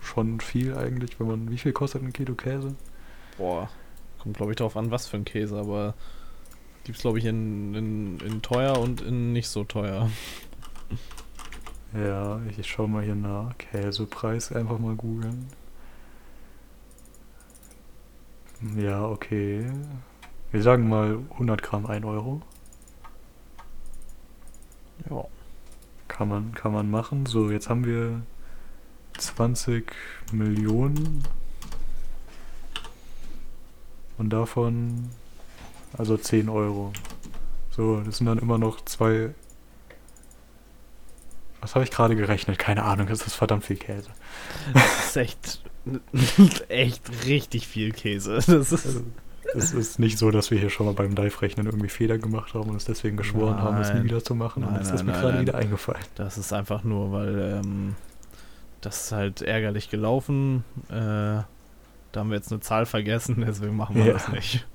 schon 0.00 0.40
viel 0.40 0.76
eigentlich, 0.76 1.20
wenn 1.20 1.28
man, 1.28 1.50
wie 1.50 1.58
viel 1.58 1.72
kostet 1.72 2.02
ein 2.02 2.12
Kilo 2.12 2.34
Käse? 2.34 2.74
Boah, 3.38 3.70
kommt 4.18 4.36
glaube 4.36 4.52
ich 4.52 4.56
darauf 4.56 4.76
an, 4.76 4.90
was 4.90 5.06
für 5.06 5.16
ein 5.16 5.24
Käse, 5.24 5.56
aber 5.56 5.94
gibt's 6.84 7.02
glaube 7.02 7.18
ich 7.18 7.24
in, 7.24 7.74
in, 7.74 8.20
in 8.20 8.42
teuer 8.42 8.78
und 8.78 9.00
in 9.00 9.32
nicht 9.32 9.48
so 9.48 9.64
teuer. 9.64 10.10
Ja, 11.94 12.40
ich, 12.48 12.58
ich 12.58 12.70
schau 12.70 12.86
mal 12.86 13.04
hier 13.04 13.14
nach. 13.14 13.56
Käsepreis 13.58 14.50
einfach 14.50 14.78
mal 14.78 14.96
googeln. 14.96 15.46
Ja, 18.76 19.04
okay. 19.06 19.66
Wir 20.52 20.62
sagen 20.62 20.88
mal 20.88 21.18
100 21.32 21.62
Gramm 21.62 21.86
1 21.86 22.04
Euro. 22.04 22.42
Ja. 25.10 25.24
Kann 26.06 26.28
man, 26.28 26.54
kann 26.54 26.72
man 26.72 26.90
machen. 26.90 27.26
So, 27.26 27.50
jetzt 27.50 27.68
haben 27.68 27.84
wir 27.84 28.22
20 29.18 29.92
Millionen. 30.30 31.24
Und 34.18 34.30
davon, 34.30 35.10
also 35.98 36.16
10 36.16 36.48
Euro. 36.48 36.92
So, 37.70 38.00
das 38.02 38.18
sind 38.18 38.26
dann 38.26 38.38
immer 38.38 38.58
noch 38.58 38.80
zwei. 38.84 39.34
Was 41.60 41.74
habe 41.74 41.84
ich 41.84 41.90
gerade 41.90 42.14
gerechnet? 42.14 42.58
Keine 42.58 42.84
Ahnung, 42.84 43.06
das 43.08 43.26
ist 43.26 43.34
verdammt 43.34 43.64
viel 43.64 43.76
Käse. 43.76 44.10
Das 44.74 45.06
ist 45.06 45.16
echt, 45.16 45.62
echt 46.68 47.26
richtig 47.26 47.66
viel 47.68 47.92
Käse. 47.92 48.38
Das 48.46 48.72
ist, 48.72 49.02
es 49.54 49.72
ist 49.74 49.98
nicht 49.98 50.16
so, 50.18 50.30
dass 50.30 50.50
wir 50.50 50.58
hier 50.58 50.70
schon 50.70 50.86
mal 50.86 50.94
beim 50.94 51.14
Live-Rechnen 51.14 51.66
irgendwie 51.66 51.88
Fehler 51.90 52.16
gemacht 52.16 52.54
haben 52.54 52.68
und 52.68 52.70
uns 52.74 52.86
deswegen 52.86 53.16
geschworen 53.18 53.58
haben, 53.58 53.76
es 53.82 53.88
nie 53.88 53.96
Nein. 53.96 54.04
wieder 54.04 54.24
zu 54.24 54.34
machen. 54.34 54.62
und 54.64 54.70
Nein, 54.72 54.80
jetzt 54.80 54.92
ist 54.92 54.98
nein, 54.98 55.06
mir 55.06 55.12
nein, 55.12 55.20
gerade 55.20 55.34
nein. 55.34 55.46
wieder 55.46 55.54
eingefallen. 55.58 56.00
das 56.14 56.38
ist 56.38 56.52
einfach 56.54 56.84
nur, 56.84 57.12
weil 57.12 57.60
ähm, 57.62 57.94
das 58.80 59.04
ist 59.04 59.12
halt 59.12 59.42
ärgerlich 59.42 59.90
gelaufen. 59.90 60.64
Äh, 60.88 60.94
da 60.94 61.46
haben 62.14 62.30
wir 62.30 62.36
jetzt 62.36 62.50
eine 62.50 62.60
Zahl 62.60 62.86
vergessen, 62.86 63.44
deswegen 63.46 63.76
machen 63.76 63.96
wir 63.96 64.06
Ja. 64.06 64.12
das 64.14 64.28
nicht. 64.28 64.66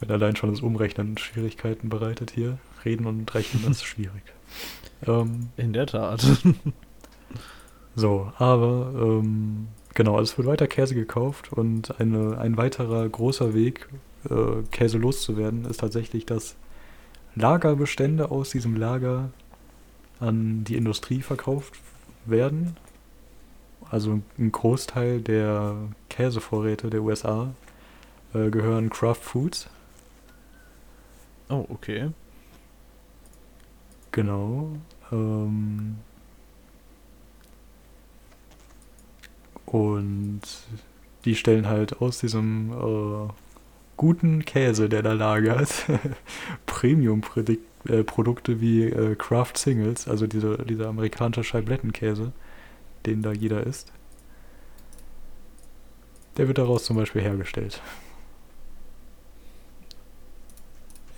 Wenn 0.00 0.10
allein 0.10 0.36
schon 0.36 0.50
das 0.50 0.60
Umrechnen 0.60 1.18
Schwierigkeiten 1.18 1.88
bereitet 1.90 2.30
hier. 2.30 2.58
Reden 2.84 3.04
und 3.06 3.34
rechnen, 3.34 3.62
das 3.66 3.78
ist 3.78 3.84
schwierig. 3.84 4.22
Ähm, 5.06 5.50
In 5.58 5.72
der 5.74 5.86
Tat. 5.86 6.24
So, 7.98 8.32
aber 8.38 8.92
ähm, 8.94 9.66
genau, 9.92 10.16
also 10.16 10.30
es 10.30 10.38
wird 10.38 10.46
weiter 10.46 10.68
Käse 10.68 10.94
gekauft 10.94 11.52
und 11.52 12.00
eine, 12.00 12.38
ein 12.38 12.56
weiterer 12.56 13.08
großer 13.08 13.54
Weg, 13.54 13.88
äh, 14.30 14.62
Käse 14.70 14.98
loszuwerden, 14.98 15.64
ist 15.64 15.80
tatsächlich, 15.80 16.24
dass 16.24 16.54
Lagerbestände 17.34 18.30
aus 18.30 18.50
diesem 18.50 18.76
Lager 18.76 19.30
an 20.20 20.62
die 20.62 20.76
Industrie 20.76 21.22
verkauft 21.22 21.74
werden. 22.24 22.76
Also 23.90 24.20
ein 24.38 24.52
Großteil 24.52 25.20
der 25.20 25.74
Käsevorräte 26.08 26.90
der 26.90 27.02
USA 27.02 27.52
äh, 28.32 28.50
gehören 28.50 28.90
Kraft 28.90 29.24
Foods. 29.24 29.68
Oh, 31.48 31.66
okay. 31.68 32.10
Genau. 34.12 34.70
Ähm, 35.10 35.96
und 39.72 40.40
die 41.24 41.34
stellen 41.34 41.68
halt 41.68 42.00
aus 42.00 42.18
diesem 42.18 42.72
äh, 42.72 43.32
guten 43.96 44.44
Käse, 44.44 44.88
der 44.88 45.02
da 45.02 45.12
lagert, 45.12 45.86
Premium-Produkte 46.66 48.60
wie 48.60 48.84
äh, 48.84 49.14
Kraft 49.14 49.58
Singles, 49.58 50.08
also 50.08 50.26
diese, 50.26 50.58
dieser 50.64 50.88
amerikanische 50.88 51.44
Scheiblettenkäse, 51.44 52.32
den 53.04 53.22
da 53.22 53.32
jeder 53.32 53.66
isst. 53.66 53.92
Der 56.38 56.46
wird 56.46 56.58
daraus 56.58 56.84
zum 56.84 56.96
Beispiel 56.96 57.20
hergestellt. 57.20 57.82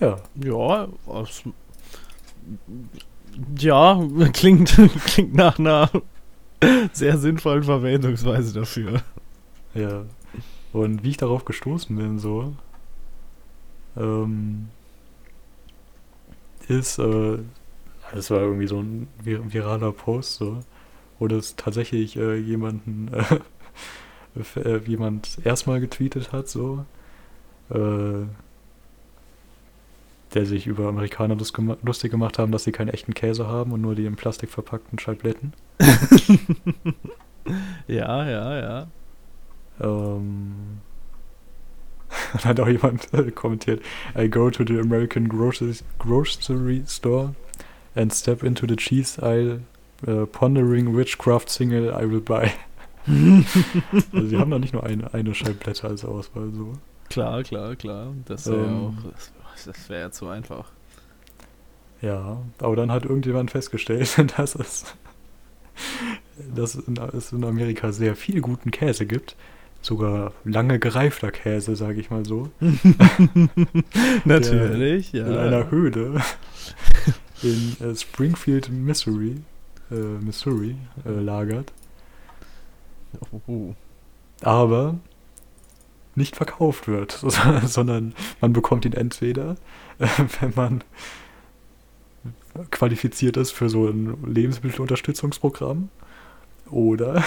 Ja, 0.00 0.18
Ja, 0.34 0.88
ja, 3.58 4.00
klingt, 4.32 4.74
klingt 5.04 5.34
nach 5.34 5.58
einer 5.58 5.90
sehr 6.92 7.18
sinnvollen 7.18 7.64
Verwendungsweise 7.64 8.52
dafür. 8.52 9.02
Ja. 9.74 10.04
Und 10.72 11.02
wie 11.02 11.10
ich 11.10 11.16
darauf 11.16 11.44
gestoßen 11.44 11.94
bin, 11.96 12.18
so, 12.18 12.54
ähm, 13.96 14.68
ist, 16.68 16.98
äh, 16.98 17.38
das 18.12 18.30
war 18.30 18.40
irgendwie 18.40 18.66
so 18.66 18.80
ein 18.80 19.08
vir 19.22 19.52
viraler 19.52 19.92
Post, 19.92 20.34
so, 20.34 20.60
wo 21.18 21.28
das 21.28 21.56
tatsächlich 21.56 22.16
äh, 22.16 22.36
jemanden, 22.36 23.10
äh, 24.56 24.78
jemand 24.86 25.38
erstmal 25.44 25.80
getweetet 25.80 26.32
hat, 26.32 26.48
so, 26.48 26.84
äh, 27.70 28.26
der 30.34 30.46
sich 30.46 30.68
über 30.68 30.88
Amerikaner 30.88 31.36
lustig 31.82 32.10
gemacht 32.10 32.38
haben, 32.38 32.52
dass 32.52 32.64
sie 32.64 32.72
keinen 32.72 32.88
echten 32.88 33.14
Käse 33.14 33.48
haben 33.48 33.72
und 33.72 33.80
nur 33.80 33.96
die 33.96 34.06
in 34.06 34.14
Plastik 34.14 34.50
verpackten 34.50 34.98
Scheibletten. 35.00 35.52
Ja, 37.88 38.28
ja, 38.28 38.60
ja. 38.60 38.86
Ähm, 39.80 40.80
dann 42.32 42.44
hat 42.44 42.60
auch 42.60 42.68
jemand 42.68 43.12
äh, 43.14 43.30
kommentiert, 43.30 43.82
I 44.16 44.28
go 44.28 44.50
to 44.50 44.64
the 44.66 44.78
American 44.78 45.28
grocery, 45.28 45.74
grocery 45.98 46.84
store 46.86 47.34
and 47.94 48.12
step 48.14 48.42
into 48.42 48.66
the 48.66 48.76
cheese 48.76 49.20
aisle, 49.22 49.62
uh, 50.06 50.26
pondering 50.26 50.94
which 50.96 51.18
craft 51.18 51.48
single 51.48 51.90
I 51.90 52.08
will 52.08 52.20
buy. 52.20 52.52
also 53.06 54.26
sie 54.26 54.36
haben 54.36 54.50
da 54.50 54.58
nicht 54.58 54.74
nur 54.74 54.84
eine, 54.84 55.12
eine 55.14 55.34
Scheibenblätter 55.34 55.88
als 55.88 56.04
Auswahl, 56.04 56.50
so. 56.52 56.74
Klar, 57.08 57.42
klar, 57.42 57.74
klar. 57.74 58.12
Das 58.26 58.46
wäre 58.46 58.66
Ähm. 58.66 58.86
auch, 58.86 59.12
das, 59.12 59.32
das 59.64 59.88
wäre 59.88 60.00
ja 60.02 60.10
zu 60.10 60.28
einfach. 60.28 60.70
Ja, 62.02 62.38
aber 62.58 62.76
dann 62.76 62.92
hat 62.92 63.04
irgendjemand 63.04 63.50
festgestellt, 63.50 64.16
dass 64.36 64.54
es, 64.54 64.84
dass 66.54 66.74
es 66.74 67.32
in 67.32 67.44
Amerika 67.44 67.92
sehr 67.92 68.16
viel 68.16 68.40
guten 68.40 68.70
Käse 68.70 69.06
gibt. 69.06 69.36
Sogar 69.82 70.32
lange 70.44 70.78
gereifter 70.78 71.30
Käse, 71.30 71.74
sage 71.74 72.00
ich 72.00 72.10
mal 72.10 72.26
so. 72.26 72.50
Natürlich, 74.24 75.12
ja. 75.12 75.26
in 75.26 75.36
einer 75.38 75.70
Höhle 75.70 76.20
in 77.42 77.76
äh, 77.80 77.96
Springfield, 77.96 78.70
Missouri, 78.70 79.36
äh, 79.90 79.94
Missouri 79.94 80.76
äh, 81.06 81.10
lagert, 81.10 81.72
Oh, 83.46 83.74
aber 84.42 84.98
nicht 86.14 86.36
verkauft 86.36 86.88
wird, 86.88 87.12
sondern 87.64 88.14
man 88.40 88.52
bekommt 88.52 88.84
ihn 88.84 88.92
entweder, 88.92 89.56
wenn 89.98 90.52
man 90.54 90.84
qualifiziert 92.70 93.36
ist 93.36 93.52
für 93.52 93.68
so 93.68 93.88
ein 93.88 94.16
Lebensmittelunterstützungsprogramm, 94.26 95.88
oder 96.70 97.22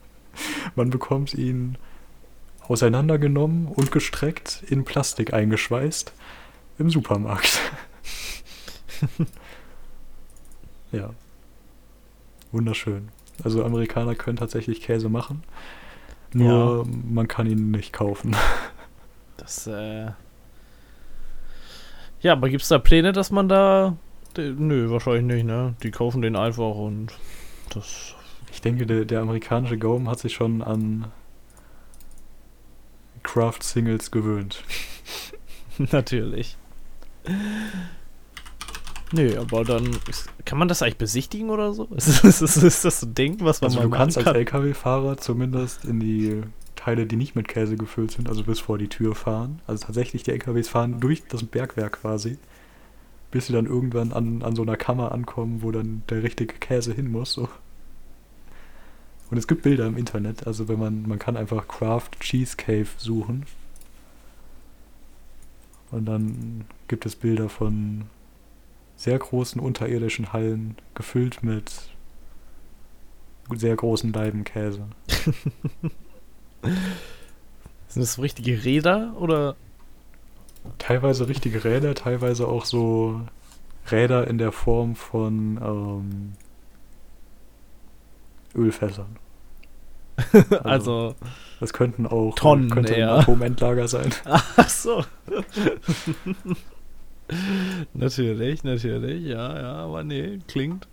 man 0.74 0.90
bekommt 0.90 1.34
ihn 1.34 1.76
auseinandergenommen 2.68 3.66
und 3.66 3.92
gestreckt 3.92 4.62
in 4.68 4.84
Plastik 4.84 5.32
eingeschweißt 5.34 6.12
im 6.78 6.90
Supermarkt. 6.90 7.60
ja. 10.92 11.10
Wunderschön. 12.50 13.08
Also 13.42 13.64
Amerikaner 13.64 14.14
können 14.14 14.36
tatsächlich 14.36 14.82
Käse 14.82 15.08
machen. 15.08 15.42
Nur 16.34 16.86
man 16.86 17.28
kann 17.28 17.46
ihn 17.46 17.70
nicht 17.70 17.92
kaufen. 17.92 18.36
das, 19.36 19.66
äh. 19.66 20.10
Ja, 22.20 22.32
aber 22.32 22.48
gibt's 22.48 22.68
da 22.68 22.78
Pläne, 22.78 23.12
dass 23.12 23.30
man 23.30 23.48
da. 23.48 23.96
Nö, 24.36 24.90
wahrscheinlich 24.90 25.36
nicht, 25.36 25.46
ne? 25.46 25.74
Die 25.82 25.90
kaufen 25.90 26.22
den 26.22 26.36
einfach 26.36 26.74
und 26.74 27.12
das. 27.70 28.14
Ich 28.52 28.60
denke, 28.60 28.86
der, 28.86 29.04
der 29.04 29.20
amerikanische 29.20 29.78
Gaumen 29.78 30.08
hat 30.08 30.18
sich 30.18 30.34
schon 30.34 30.62
an 30.62 31.06
Craft 33.22 33.62
Singles 33.62 34.10
gewöhnt. 34.10 34.62
Natürlich. 35.78 36.56
Nee, 39.12 39.36
aber 39.36 39.64
dann 39.64 39.90
ist, 40.08 40.28
kann 40.44 40.58
man 40.58 40.68
das 40.68 40.82
eigentlich 40.82 40.96
besichtigen 40.96 41.50
oder 41.50 41.72
so? 41.72 41.84
Ist, 41.96 42.24
ist, 42.24 42.40
ist, 42.40 42.84
das 42.84 43.00
so 43.00 43.06
ein 43.06 43.14
Ding, 43.14 43.36
was 43.40 43.60
man 43.60 43.68
Also 43.70 43.80
mal 43.80 43.84
du 43.84 43.90
kannst 43.90 44.16
machen 44.16 44.28
als 44.28 44.34
kann? 44.34 44.62
LKW-Fahrer 44.62 45.16
zumindest 45.18 45.84
in 45.84 46.00
die 46.00 46.42
Teile, 46.76 47.06
die 47.06 47.16
nicht 47.16 47.36
mit 47.36 47.46
Käse 47.46 47.76
gefüllt 47.76 48.10
sind, 48.10 48.28
also 48.28 48.42
bis 48.42 48.58
vor 48.58 48.78
die 48.78 48.88
Tür 48.88 49.14
fahren. 49.14 49.60
Also 49.66 49.86
tatsächlich, 49.86 50.22
die 50.22 50.32
LKWs 50.32 50.68
fahren 50.68 50.98
durch 50.98 51.22
das 51.28 51.44
Bergwerk 51.44 52.00
quasi, 52.00 52.38
bis 53.32 53.46
sie 53.46 53.52
dann 53.52 53.66
irgendwann 53.66 54.12
an, 54.12 54.42
an 54.42 54.54
so 54.54 54.62
einer 54.62 54.76
Kammer 54.76 55.10
ankommen, 55.10 55.62
wo 55.62 55.72
dann 55.72 56.04
der 56.08 56.22
richtige 56.22 56.54
Käse 56.54 56.94
hin 56.94 57.10
muss. 57.10 57.32
So. 57.32 57.48
Und 59.30 59.38
es 59.38 59.48
gibt 59.48 59.62
Bilder 59.62 59.86
im 59.86 59.96
Internet, 59.96 60.46
also 60.46 60.68
wenn 60.68 60.78
man, 60.78 61.08
man 61.08 61.18
kann 61.18 61.36
einfach 61.36 61.66
Craft 61.66 62.10
Cheese 62.20 62.56
Cave 62.56 62.86
suchen. 62.98 63.46
Und 65.90 66.04
dann 66.04 66.66
gibt 66.86 67.06
es 67.06 67.16
Bilder 67.16 67.48
von 67.48 68.04
sehr 68.96 69.18
großen 69.18 69.60
unterirdischen 69.60 70.32
Hallen, 70.32 70.76
gefüllt 70.94 71.42
mit 71.42 71.72
sehr 73.54 73.74
großen 73.74 74.12
Laiben 74.12 74.44
Käse. 74.44 74.86
Sind 77.88 78.02
das 78.02 78.14
so 78.14 78.22
richtige 78.22 78.64
Räder 78.64 79.14
oder? 79.18 79.56
Teilweise 80.78 81.28
richtige 81.28 81.64
Räder, 81.64 81.94
teilweise 81.94 82.46
auch 82.48 82.64
so 82.64 83.20
Räder 83.90 84.26
in 84.28 84.38
der 84.38 84.52
Form 84.52 84.94
von 84.94 85.58
ähm, 85.62 86.32
Ölfässern. 88.54 89.16
Also, 90.62 91.14
Das 91.58 91.72
könnten 91.72 92.06
auch 92.06 92.34
Tonnen 92.34 92.70
könnte 92.70 92.92
ein 92.94 93.00
eher. 93.00 93.12
Atomendlager 93.12 93.88
sein. 93.88 94.12
ach 94.24 94.68
so. 94.68 95.04
natürlich, 97.94 98.62
natürlich, 98.62 99.24
ja, 99.24 99.58
ja, 99.60 99.72
aber 99.74 100.04
nee, 100.04 100.38
klingt, 100.46 100.86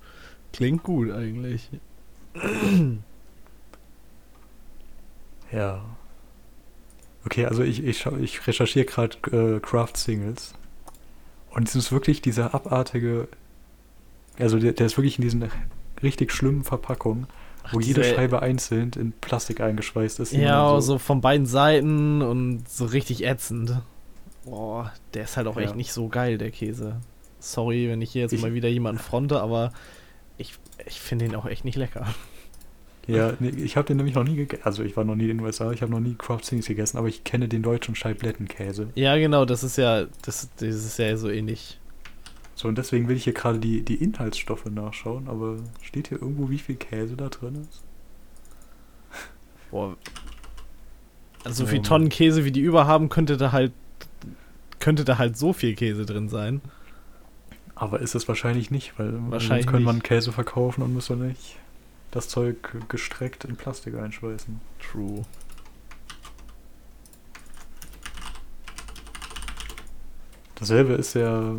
klingt 0.53 0.83
gut 0.83 1.11
eigentlich. 1.11 1.69
Ja. 5.51 5.83
Okay, 7.25 7.45
also 7.45 7.63
ich, 7.63 7.83
ich, 7.83 7.99
schau- 7.99 8.15
ich 8.17 8.45
recherchiere 8.47 8.85
gerade 8.85 9.17
äh, 9.31 9.59
Craft 9.59 9.93
Singles. 9.95 10.53
Und 11.51 11.67
es 11.67 11.75
ist 11.75 11.91
wirklich 11.91 12.21
dieser 12.21 12.53
abartige. 12.53 13.27
Also 14.37 14.57
der, 14.59 14.71
der 14.73 14.85
ist 14.85 14.97
wirklich 14.97 15.17
in 15.17 15.23
diesen 15.23 15.49
richtig 16.01 16.31
schlimmen 16.31 16.63
Verpackungen, 16.63 17.27
wo 17.71 17.79
Ach, 17.79 17.81
jede 17.81 18.01
diese- 18.01 18.15
Scheibe 18.15 18.41
einzeln 18.41 18.91
in 18.95 19.11
Plastik 19.11 19.59
eingeschweißt 19.59 20.19
ist. 20.21 20.31
Ja, 20.31 20.71
dann 20.73 20.81
so 20.81 20.97
von 20.97 21.19
beiden 21.21 21.45
Seiten 21.45 22.21
und 22.21 22.69
so 22.69 22.85
richtig 22.85 23.25
ätzend. 23.25 23.81
Boah, 24.45 24.93
der 25.13 25.25
ist 25.25 25.35
halt 25.35 25.47
auch 25.47 25.57
Ja. 25.57 25.63
echt 25.63 25.75
nicht 25.75 25.91
so 25.91 26.07
geil, 26.07 26.37
der 26.37 26.51
Käse. 26.51 27.01
Sorry, 27.39 27.89
wenn 27.89 28.01
ich 28.01 28.11
hier 28.11 28.21
jetzt 28.23 28.31
Ich- 28.33 28.41
mal 28.41 28.53
wieder 28.53 28.69
jemanden 28.69 29.01
fronte, 29.01 29.41
aber 29.41 29.73
ich, 30.37 30.53
ich 30.85 30.99
finde 31.01 31.25
ihn 31.25 31.35
auch 31.35 31.45
echt 31.45 31.65
nicht 31.65 31.75
lecker. 31.75 32.07
Ja, 33.15 33.33
nee, 33.39 33.49
ich 33.49 33.75
habe 33.77 33.87
den 33.87 33.97
nämlich 33.97 34.15
noch 34.15 34.23
nie 34.23 34.35
gegessen. 34.35 34.63
Also 34.65 34.83
ich 34.83 34.95
war 34.95 35.03
noch 35.03 35.15
nie 35.15 35.23
in 35.23 35.37
den 35.37 35.39
USA, 35.41 35.71
ich 35.71 35.81
habe 35.81 35.91
noch 35.91 35.99
nie 35.99 36.15
Craft 36.15 36.43
Singles 36.43 36.67
gegessen, 36.67 36.97
aber 36.97 37.07
ich 37.07 37.23
kenne 37.23 37.47
den 37.47 37.63
deutschen 37.63 37.95
Scheiblettenkäse. 37.95 38.89
Ja, 38.95 39.17
genau, 39.17 39.45
das 39.45 39.63
ist 39.63 39.77
ja, 39.77 40.05
das, 40.21 40.49
das 40.57 40.75
ist 40.75 40.99
ja 40.99 41.15
so 41.17 41.29
ähnlich. 41.29 41.79
So, 42.55 42.67
und 42.67 42.77
deswegen 42.77 43.07
will 43.07 43.15
ich 43.15 43.23
hier 43.23 43.33
gerade 43.33 43.59
die, 43.59 43.83
die 43.83 43.95
Inhaltsstoffe 43.95 44.65
nachschauen, 44.65 45.27
aber 45.27 45.57
steht 45.81 46.09
hier 46.09 46.21
irgendwo, 46.21 46.49
wie 46.49 46.57
viel 46.57 46.75
Käse 46.75 47.15
da 47.15 47.29
drin 47.29 47.65
ist? 47.69 47.83
Boah. 49.71 49.95
Also 51.45 51.63
so 51.63 51.69
viel. 51.69 51.81
Tonnen 51.81 52.09
Käse, 52.09 52.43
wie 52.43 52.51
die 52.51 52.59
über 52.59 52.85
haben, 52.85 53.09
könnte 53.09 53.37
da 53.37 53.51
halt, 53.51 53.71
könnte 54.79 55.05
da 55.05 55.17
halt 55.17 55.37
so 55.37 55.53
viel 55.53 55.73
Käse 55.75 56.05
drin 56.05 56.27
sein. 56.27 56.61
Aber 57.75 58.01
ist 58.01 58.13
es 58.13 58.27
wahrscheinlich 58.27 58.71
nicht, 58.71 58.99
weil 58.99 59.13
Wahrscheinlich 59.29 59.65
sonst 59.65 59.71
könnte 59.71 59.85
man. 59.85 60.03
Käse 60.03 60.33
verkaufen 60.33 60.81
und 60.81 60.93
müsste 60.93 61.15
nicht 61.15 61.55
das 62.11 62.27
Zeug 62.27 62.87
gestreckt 62.89 63.45
in 63.45 63.55
Plastik 63.55 63.95
einschweißen. 63.95 64.59
True. 64.79 65.23
Dasselbe 70.55 70.93
ist 70.93 71.13
ja. 71.15 71.55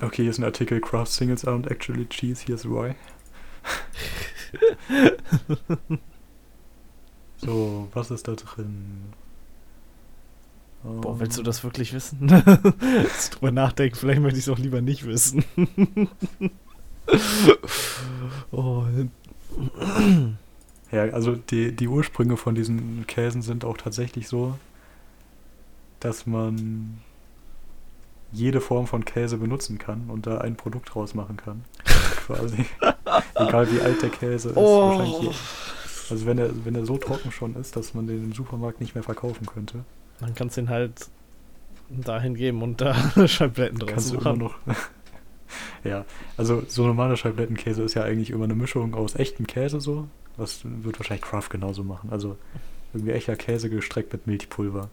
Okay, 0.00 0.22
hier 0.22 0.30
ist 0.30 0.38
ein 0.38 0.44
Artikel 0.44 0.80
Craft 0.80 1.06
Singles 1.06 1.44
aren't 1.46 1.70
actually 1.70 2.06
cheese, 2.06 2.44
here's 2.46 2.64
why. 2.64 2.94
so, 7.38 7.88
was 7.94 8.10
ist 8.10 8.28
da 8.28 8.34
drin? 8.34 9.12
Boah, 10.82 11.18
willst 11.18 11.38
du 11.38 11.40
Ähm, 11.40 11.46
das 11.46 11.64
wirklich 11.64 11.94
wissen? 11.94 12.28
Jetzt 13.02 13.30
drüber 13.30 13.50
nachdenken, 13.50 13.96
vielleicht 13.96 14.20
möchte 14.20 14.38
ich 14.38 14.44
es 14.44 14.50
auch 14.50 14.58
lieber 14.58 14.82
nicht 14.82 15.06
wissen. 15.06 15.44
oh, 18.52 18.84
Ja, 20.90 21.02
also 21.04 21.34
die, 21.34 21.74
die 21.74 21.88
Ursprünge 21.88 22.36
von 22.36 22.54
diesen 22.54 23.06
Käsen 23.06 23.42
sind 23.42 23.64
auch 23.64 23.76
tatsächlich 23.76 24.28
so, 24.28 24.56
dass 26.00 26.26
man 26.26 27.00
jede 28.32 28.60
Form 28.60 28.86
von 28.86 29.04
Käse 29.04 29.36
benutzen 29.38 29.78
kann 29.78 30.10
und 30.10 30.26
da 30.26 30.38
ein 30.38 30.56
Produkt 30.56 30.94
draus 30.94 31.14
machen 31.14 31.36
kann. 31.36 31.64
Quasi. 31.84 32.64
Egal 33.34 33.72
wie 33.72 33.80
alt 33.80 34.02
der 34.02 34.10
Käse 34.10 34.50
ist. 34.50 34.56
Oh. 34.56 34.98
Wahrscheinlich, 34.98 35.36
also 36.10 36.26
wenn 36.26 36.38
er, 36.38 36.64
wenn 36.64 36.74
er 36.74 36.84
so 36.84 36.98
trocken 36.98 37.30
schon 37.32 37.54
ist, 37.56 37.76
dass 37.76 37.94
man 37.94 38.06
den 38.06 38.24
im 38.24 38.32
Supermarkt 38.32 38.80
nicht 38.80 38.94
mehr 38.94 39.04
verkaufen 39.04 39.46
könnte, 39.46 39.84
Dann 40.20 40.34
kannst 40.34 40.56
du 40.56 40.62
ihn 40.62 40.68
halt 40.68 41.08
dahin 41.90 42.34
geben 42.34 42.62
und 42.62 42.80
da 42.80 42.94
Scheibletten 43.28 43.78
draus 43.78 43.90
kannst 43.90 44.12
du 44.12 44.16
immer 44.16 44.36
machen. 44.36 44.38
noch. 44.66 44.76
Ja, 45.84 46.04
also 46.36 46.62
so 46.66 46.86
normaler 46.86 47.16
Scheiblettenkäse 47.16 47.82
ist 47.82 47.94
ja 47.94 48.02
eigentlich 48.02 48.30
immer 48.30 48.44
eine 48.44 48.54
Mischung 48.54 48.94
aus 48.94 49.14
echtem 49.14 49.46
Käse 49.46 49.80
so. 49.80 50.08
Das 50.36 50.62
wird 50.64 50.98
wahrscheinlich 50.98 51.24
Kraft 51.24 51.50
genauso 51.50 51.84
machen. 51.84 52.10
Also 52.10 52.36
irgendwie 52.92 53.12
echter 53.12 53.36
Käse 53.36 53.70
gestreckt 53.70 54.12
mit 54.12 54.26
Milchpulver. 54.26 54.88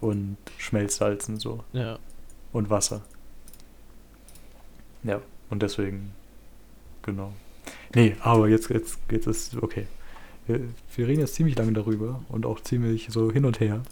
Und 0.00 0.38
Schmelzsalzen 0.56 1.38
so. 1.38 1.64
Ja. 1.72 1.98
Und 2.52 2.70
Wasser. 2.70 3.02
Ja, 5.02 5.20
und 5.50 5.62
deswegen, 5.62 6.12
genau. 7.02 7.32
Nee, 7.94 8.16
aber 8.20 8.48
jetzt, 8.48 8.70
jetzt, 8.70 8.98
jetzt 9.10 9.26
ist, 9.26 9.56
okay. 9.62 9.86
Wir, 10.46 10.60
wir 10.96 11.08
reden 11.08 11.20
jetzt 11.20 11.34
ziemlich 11.34 11.56
lange 11.56 11.72
darüber 11.72 12.22
und 12.28 12.46
auch 12.46 12.60
ziemlich 12.60 13.08
so 13.10 13.30
hin 13.30 13.44
und 13.44 13.60
her. 13.60 13.82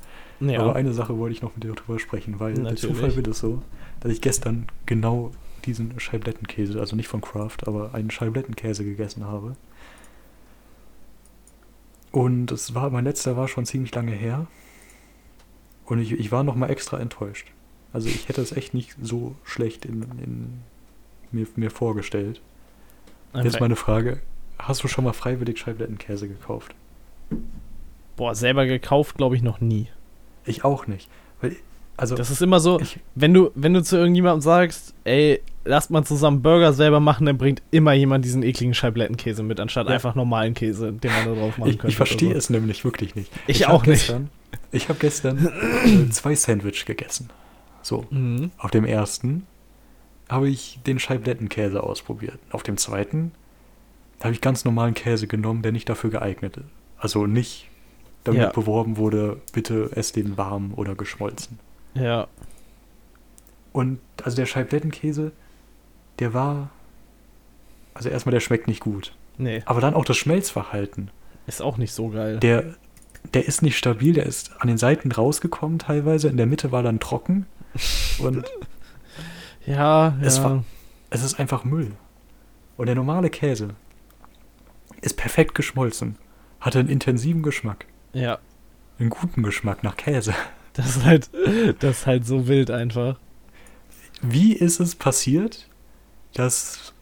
ja. 0.40 0.60
Aber 0.60 0.76
eine 0.76 0.92
Sache 0.92 1.18
wollte 1.18 1.34
ich 1.34 1.42
noch 1.42 1.54
mit 1.54 1.64
dir 1.64 1.72
drüber 1.72 1.98
sprechen, 1.98 2.40
weil 2.40 2.54
der 2.54 2.64
Natürlich. 2.64 2.96
Zufall 2.96 3.16
will 3.16 3.28
es 3.28 3.38
so, 3.38 3.62
dass 4.00 4.12
ich 4.12 4.20
gestern 4.20 4.66
genau 4.86 5.32
diesen 5.68 6.00
Scheiblettenkäse, 6.00 6.80
also 6.80 6.96
nicht 6.96 7.08
von 7.08 7.20
Kraft, 7.20 7.68
aber 7.68 7.94
einen 7.94 8.10
Scheiblettenkäse 8.10 8.84
gegessen 8.84 9.24
habe. 9.26 9.54
Und 12.10 12.50
es 12.50 12.74
war, 12.74 12.90
mein 12.90 13.04
letzter 13.04 13.36
war 13.36 13.48
schon 13.48 13.66
ziemlich 13.66 13.94
lange 13.94 14.12
her. 14.12 14.46
Und 15.84 16.00
ich, 16.00 16.12
ich 16.12 16.32
war 16.32 16.42
nochmal 16.42 16.70
extra 16.70 16.98
enttäuscht. 16.98 17.52
Also 17.92 18.08
ich 18.08 18.28
hätte 18.28 18.40
es 18.40 18.52
echt 18.52 18.74
nicht 18.74 18.96
so 19.00 19.34
schlecht 19.44 19.84
in, 19.84 20.02
in 20.22 20.60
mir, 21.32 21.46
mir 21.56 21.70
vorgestellt. 21.70 22.40
Jetzt 23.34 23.44
Einfach- 23.46 23.60
meine 23.60 23.76
Frage, 23.76 24.20
hast 24.58 24.82
du 24.82 24.88
schon 24.88 25.04
mal 25.04 25.12
freiwillig 25.12 25.58
Scheiblettenkäse 25.58 26.28
gekauft? 26.28 26.74
Boah, 28.16 28.34
selber 28.34 28.66
gekauft, 28.66 29.16
glaube 29.16 29.36
ich, 29.36 29.42
noch 29.42 29.60
nie. 29.60 29.88
Ich 30.44 30.64
auch 30.64 30.86
nicht. 30.86 31.08
Weil, 31.40 31.56
also, 31.98 32.14
Das 32.14 32.30
ist 32.30 32.40
immer 32.40 32.60
so, 32.60 32.80
ich, 32.80 32.98
wenn 33.14 33.34
du, 33.34 33.50
wenn 33.54 33.74
du 33.74 33.82
zu 33.82 33.96
irgendjemandem 33.96 34.40
sagst, 34.40 34.94
ey, 35.04 35.40
lasst 35.64 35.90
mal 35.90 36.04
zusammen 36.04 36.40
Burger 36.40 36.72
selber 36.72 37.00
machen, 37.00 37.26
dann 37.26 37.36
bringt 37.36 37.60
immer 37.70 37.92
jemand 37.92 38.24
diesen 38.24 38.42
ekligen 38.42 38.72
Scheiblettenkäse 38.72 39.42
mit, 39.42 39.60
anstatt 39.60 39.86
Ja. 39.88 39.94
einfach 39.94 40.14
normalen 40.14 40.54
Käse, 40.54 40.92
den 40.92 41.10
man 41.12 41.26
da 41.26 41.34
drauf 41.40 41.58
machen 41.58 41.70
ich, 41.70 41.78
könnte. 41.78 41.88
ich 41.88 41.96
verstehe 41.96 42.30
oder 42.30 42.38
es 42.38 42.48
nämlich 42.50 42.84
wirklich 42.84 43.14
nicht. 43.14 43.30
Ich 43.46 43.66
hab 43.66 43.74
auch 43.74 43.84
nicht. 43.84 44.06
Gestern, 44.06 44.30
ich 44.72 44.88
habe 44.88 44.98
gestern 44.98 45.52
zwei 46.10 46.34
Sandwich 46.34 46.86
gegessen. 46.86 47.28
So, 47.82 48.06
so. 48.10 48.14
Mhm. 48.16 48.50
auf 48.58 48.70
dem 48.70 48.84
ersten 48.84 49.46
habe 50.28 50.48
ich 50.48 50.78
den 50.86 50.98
Scheiblettenkäse 50.98 51.82
ausprobiert. 51.82 52.38
Auf 52.50 52.62
dem 52.62 52.76
zweiten 52.76 53.32
habe 54.22 54.32
ich 54.32 54.40
ganz 54.40 54.64
normalen 54.64 54.94
Käse 54.94 55.26
genommen, 55.26 55.62
der 55.62 55.72
nicht 55.72 55.88
dafür 55.88 56.10
geeignet 56.10 56.56
ist. 56.58 56.66
Also 56.98 57.26
nicht 57.26 57.66
damit 58.24 58.42
Ja. 58.42 58.50
beworben 58.50 58.96
wurde, 58.96 59.40
bitte 59.52 59.90
ess 59.94 60.12
den 60.12 60.36
warm 60.36 60.74
oder 60.74 60.94
geschmolzen. 60.94 61.58
Ja. 62.00 62.26
Und 63.72 64.00
also 64.24 64.36
der 64.36 64.46
Scheiblettenkäse, 64.46 65.32
der 66.18 66.34
war. 66.34 66.70
Also 67.94 68.08
erstmal, 68.08 68.32
der 68.32 68.40
schmeckt 68.40 68.68
nicht 68.68 68.80
gut. 68.80 69.14
Nee, 69.38 69.62
Aber 69.66 69.80
dann 69.80 69.94
auch 69.94 70.04
das 70.04 70.16
Schmelzverhalten. 70.16 71.10
ist 71.46 71.62
auch 71.62 71.76
nicht 71.78 71.92
so 71.92 72.08
geil. 72.08 72.38
Der, 72.40 72.74
der 73.34 73.46
ist 73.46 73.62
nicht 73.62 73.76
stabil, 73.78 74.14
der 74.14 74.26
ist 74.26 74.52
an 74.60 74.68
den 74.68 74.78
Seiten 74.78 75.10
rausgekommen 75.12 75.78
teilweise. 75.78 76.28
In 76.28 76.36
der 76.36 76.46
Mitte 76.46 76.72
war 76.72 76.82
dann 76.82 76.98
trocken. 77.00 77.46
Und 78.18 78.44
ja, 79.66 80.16
Es 80.22 80.38
ja. 80.38 80.44
war- 80.44 80.64
es 81.10 81.22
ist 81.22 81.38
einfach 81.40 81.64
Müll. 81.64 81.92
Und 82.76 82.86
der 82.86 82.94
normale 82.94 83.30
Käse 83.30 83.70
ist 85.00 85.16
perfekt 85.16 85.54
geschmolzen. 85.54 86.16
Hatte 86.60 86.80
einen 86.80 86.88
intensiven 86.88 87.42
Geschmack. 87.42 87.86
ja. 88.12 88.38
Einen 89.00 89.10
guten 89.10 89.44
Geschmack 89.44 89.84
nach 89.84 89.96
Käse. 89.96 90.34
Das 90.78 90.94
ist 90.94 91.04
halt, 91.04 91.30
das 91.80 91.98
ist 91.98 92.06
halt 92.06 92.24
so 92.24 92.46
wild 92.46 92.70
einfach. 92.70 93.18
wie 94.22 94.52
ist 94.52 94.78
es 94.78 94.94
passiert, 94.94 95.68
dass 96.34 96.94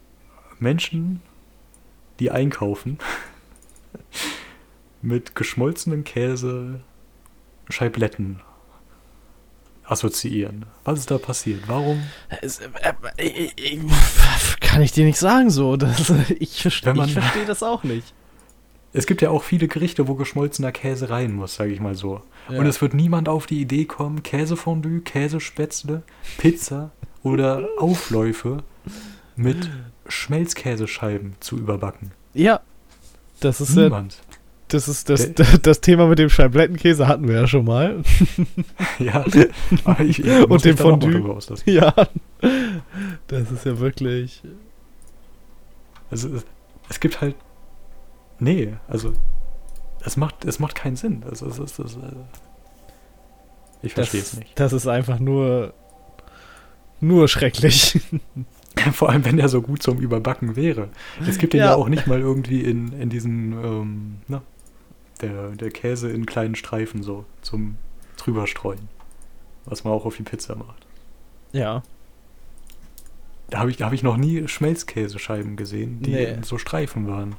Menschen, 0.58 1.20
die 2.18 2.30
einkaufen, 2.30 2.98
mit 5.02 5.34
geschmolzenem 5.34 6.04
Käse 6.04 6.80
Scheibletten 7.68 8.40
assoziieren? 9.84 10.64
Was 10.84 11.00
ist 11.00 11.10
da 11.10 11.18
passiert? 11.18 11.64
Warum? 11.66 12.02
Es, 12.40 12.60
äh, 12.60 12.70
äh, 13.18 13.50
äh, 13.58 13.80
kann 14.60 14.80
ich 14.80 14.92
dir 14.92 15.04
nicht 15.04 15.18
sagen 15.18 15.50
so. 15.50 15.76
Das, 15.76 16.10
ich 16.38 16.62
verstehe 16.62 16.94
versteh 16.94 17.44
das 17.46 17.62
auch 17.62 17.82
nicht. 17.82 18.14
Es 18.96 19.06
gibt 19.06 19.20
ja 19.20 19.30
auch 19.30 19.42
viele 19.42 19.68
Gerichte, 19.68 20.08
wo 20.08 20.14
geschmolzener 20.14 20.72
Käse 20.72 21.10
rein 21.10 21.34
muss, 21.34 21.56
sage 21.56 21.70
ich 21.72 21.80
mal 21.80 21.94
so. 21.94 22.22
Ja. 22.48 22.58
Und 22.58 22.66
es 22.66 22.80
wird 22.80 22.94
niemand 22.94 23.28
auf 23.28 23.46
die 23.46 23.60
Idee 23.60 23.84
kommen, 23.84 24.22
Käsefondue, 24.22 25.00
Käsespätzle, 25.00 26.02
Pizza 26.38 26.90
oder 27.22 27.68
Aufläufe 27.78 28.62
mit 29.36 29.68
Schmelzkäsescheiben 30.08 31.34
zu 31.40 31.58
überbacken. 31.58 32.12
Ja. 32.32 32.60
Das 33.40 33.60
ist 33.60 33.76
ja, 33.76 33.84
Niemand. 33.84 34.16
das 34.68 34.88
ist 34.88 35.10
das, 35.10 35.30
das 35.62 35.80
Thema 35.82 36.06
mit 36.06 36.18
dem 36.18 36.30
Scheiblettenkäse 36.30 37.06
hatten 37.06 37.28
wir 37.28 37.34
ja 37.34 37.46
schon 37.46 37.64
mal. 37.66 38.02
Ja. 38.98 39.24
Aber 39.84 40.00
ich, 40.00 40.24
ich 40.24 40.48
Und 40.48 40.64
dem 40.64 40.78
Fondue. 40.78 41.38
ja. 41.66 41.92
Das 43.26 43.50
ist 43.50 43.66
ja 43.66 43.78
wirklich. 43.78 44.42
Also 46.10 46.28
es, 46.34 46.46
es 46.88 46.98
gibt 47.00 47.20
halt. 47.20 47.34
Nee, 48.38 48.74
also 48.88 49.12
es 50.04 50.16
macht, 50.16 50.44
es 50.44 50.58
macht 50.58 50.74
keinen 50.74 50.96
Sinn. 50.96 51.24
Es 51.30 51.42
ist 51.42 51.78
das. 51.78 51.96
Äh, 51.96 51.98
ich 53.82 53.94
verstehe 53.94 54.20
es 54.20 54.36
nicht. 54.36 54.58
Das 54.58 54.72
ist 54.72 54.86
einfach 54.86 55.18
nur. 55.18 55.72
Nur 57.00 57.28
schrecklich. 57.28 58.00
Vor 58.92 59.10
allem, 59.10 59.24
wenn 59.24 59.38
er 59.38 59.48
so 59.48 59.62
gut 59.62 59.82
zum 59.82 59.98
Überbacken 59.98 60.54
wäre. 60.56 60.88
Es 61.26 61.38
gibt 61.38 61.52
den 61.54 61.60
ja, 61.60 61.66
Ja. 61.66 61.74
auch 61.74 61.88
nicht 61.88 62.06
mal 62.06 62.20
irgendwie 62.20 62.60
in, 62.60 62.92
in 62.92 63.08
diesen, 63.10 63.52
ähm, 63.52 64.16
na, 64.28 64.42
der, 65.20 65.50
der 65.50 65.70
Käse 65.70 66.10
in 66.10 66.24
kleinen 66.26 66.54
Streifen 66.54 67.02
so 67.02 67.24
zum 67.42 67.76
drüberstreuen. 68.18 68.88
Was 69.64 69.82
man 69.84 69.92
auch 69.92 70.04
auf 70.04 70.16
die 70.16 70.22
Pizza 70.22 70.54
macht. 70.56 70.86
Ja. 71.52 71.82
Da 73.50 73.58
habe 73.58 73.70
ich, 73.70 73.76
da 73.76 73.86
hab 73.86 73.92
ich 73.92 74.02
noch 74.02 74.16
nie 74.16 74.46
Schmelzkäsescheiben 74.48 75.56
gesehen, 75.56 76.02
die 76.02 76.12
Nee. 76.12 76.24
in 76.32 76.42
so 76.42 76.58
Streifen 76.58 77.06
waren. 77.08 77.36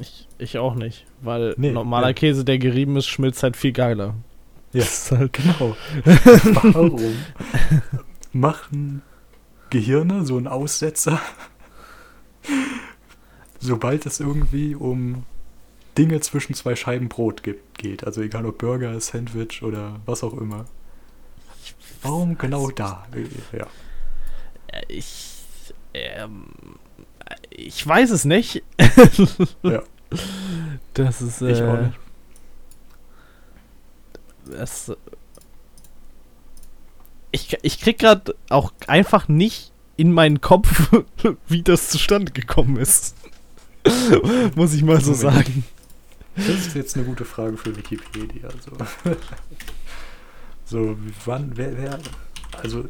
Ich, 0.00 0.28
ich 0.38 0.58
auch 0.58 0.74
nicht. 0.74 1.06
Weil 1.20 1.54
Nee, 1.56 1.70
normaler 1.70 2.08
ja. 2.08 2.12
Käse, 2.12 2.44
der 2.44 2.58
gerieben 2.58 2.96
ist, 2.96 3.06
schmilzt 3.06 3.42
halt 3.42 3.56
viel 3.56 3.72
geiler. 3.72 4.14
Ja. 4.72 4.80
Das 4.80 5.04
ist 5.04 5.12
halt, 5.12 5.32
Genau. 5.32 5.76
Warum 6.72 7.14
machen 8.32 9.02
Gehirne 9.70 10.24
so 10.24 10.36
einen 10.36 10.46
Aussetzer, 10.46 11.20
sobald 13.58 14.06
es 14.06 14.20
irgendwie 14.20 14.74
um 14.74 15.24
Dinge 15.98 16.20
zwischen 16.20 16.54
zwei 16.54 16.76
Scheiben 16.76 17.08
Brot 17.08 17.42
gibt, 17.42 17.78
geht? 17.78 18.04
Also 18.04 18.22
egal 18.22 18.46
ob 18.46 18.58
Burger, 18.58 18.98
Sandwich 19.00 19.62
oder 19.62 20.00
was 20.06 20.22
auch 20.24 20.34
immer. 20.34 20.66
Warum 22.02 22.38
genau 22.38 22.70
da? 22.70 23.06
Ja. 23.52 23.66
Äh, 24.68 24.82
ich. 24.88 25.26
Ähm, 25.92 26.44
ich 27.50 27.86
weiß 27.86 28.10
es 28.10 28.24
nicht. 28.24 28.62
Ja. 29.62 29.82
Das 30.94 31.22
ist. 31.22 31.40
Äh, 31.40 31.52
Ich 31.52 31.62
auch 31.62 31.80
nicht. 31.80 31.96
Das, 34.46 34.92
ich, 37.30 37.56
ich 37.62 37.80
krieg 37.80 37.98
gerade 37.98 38.34
auch 38.48 38.72
einfach 38.88 39.28
nicht 39.28 39.70
in 39.96 40.12
meinen 40.12 40.40
Kopf, 40.40 40.90
wie 41.46 41.62
das 41.62 41.90
zustande 41.90 42.32
gekommen 42.32 42.76
ist. 42.76 43.14
Muss 44.56 44.74
ich 44.74 44.82
mal 44.82 45.00
so 45.00 45.14
sagen. 45.14 45.64
Das 46.34 46.48
ist 46.48 46.74
jetzt 46.74 46.96
eine 46.96 47.04
gute 47.06 47.24
Frage 47.24 47.56
für 47.56 47.76
Wikipedia. 47.76 48.48
So, 48.64 49.16
so 50.64 50.96
wann, 51.24 51.52
wer, 51.54 51.76
wer, 51.78 51.98
also. 52.62 52.88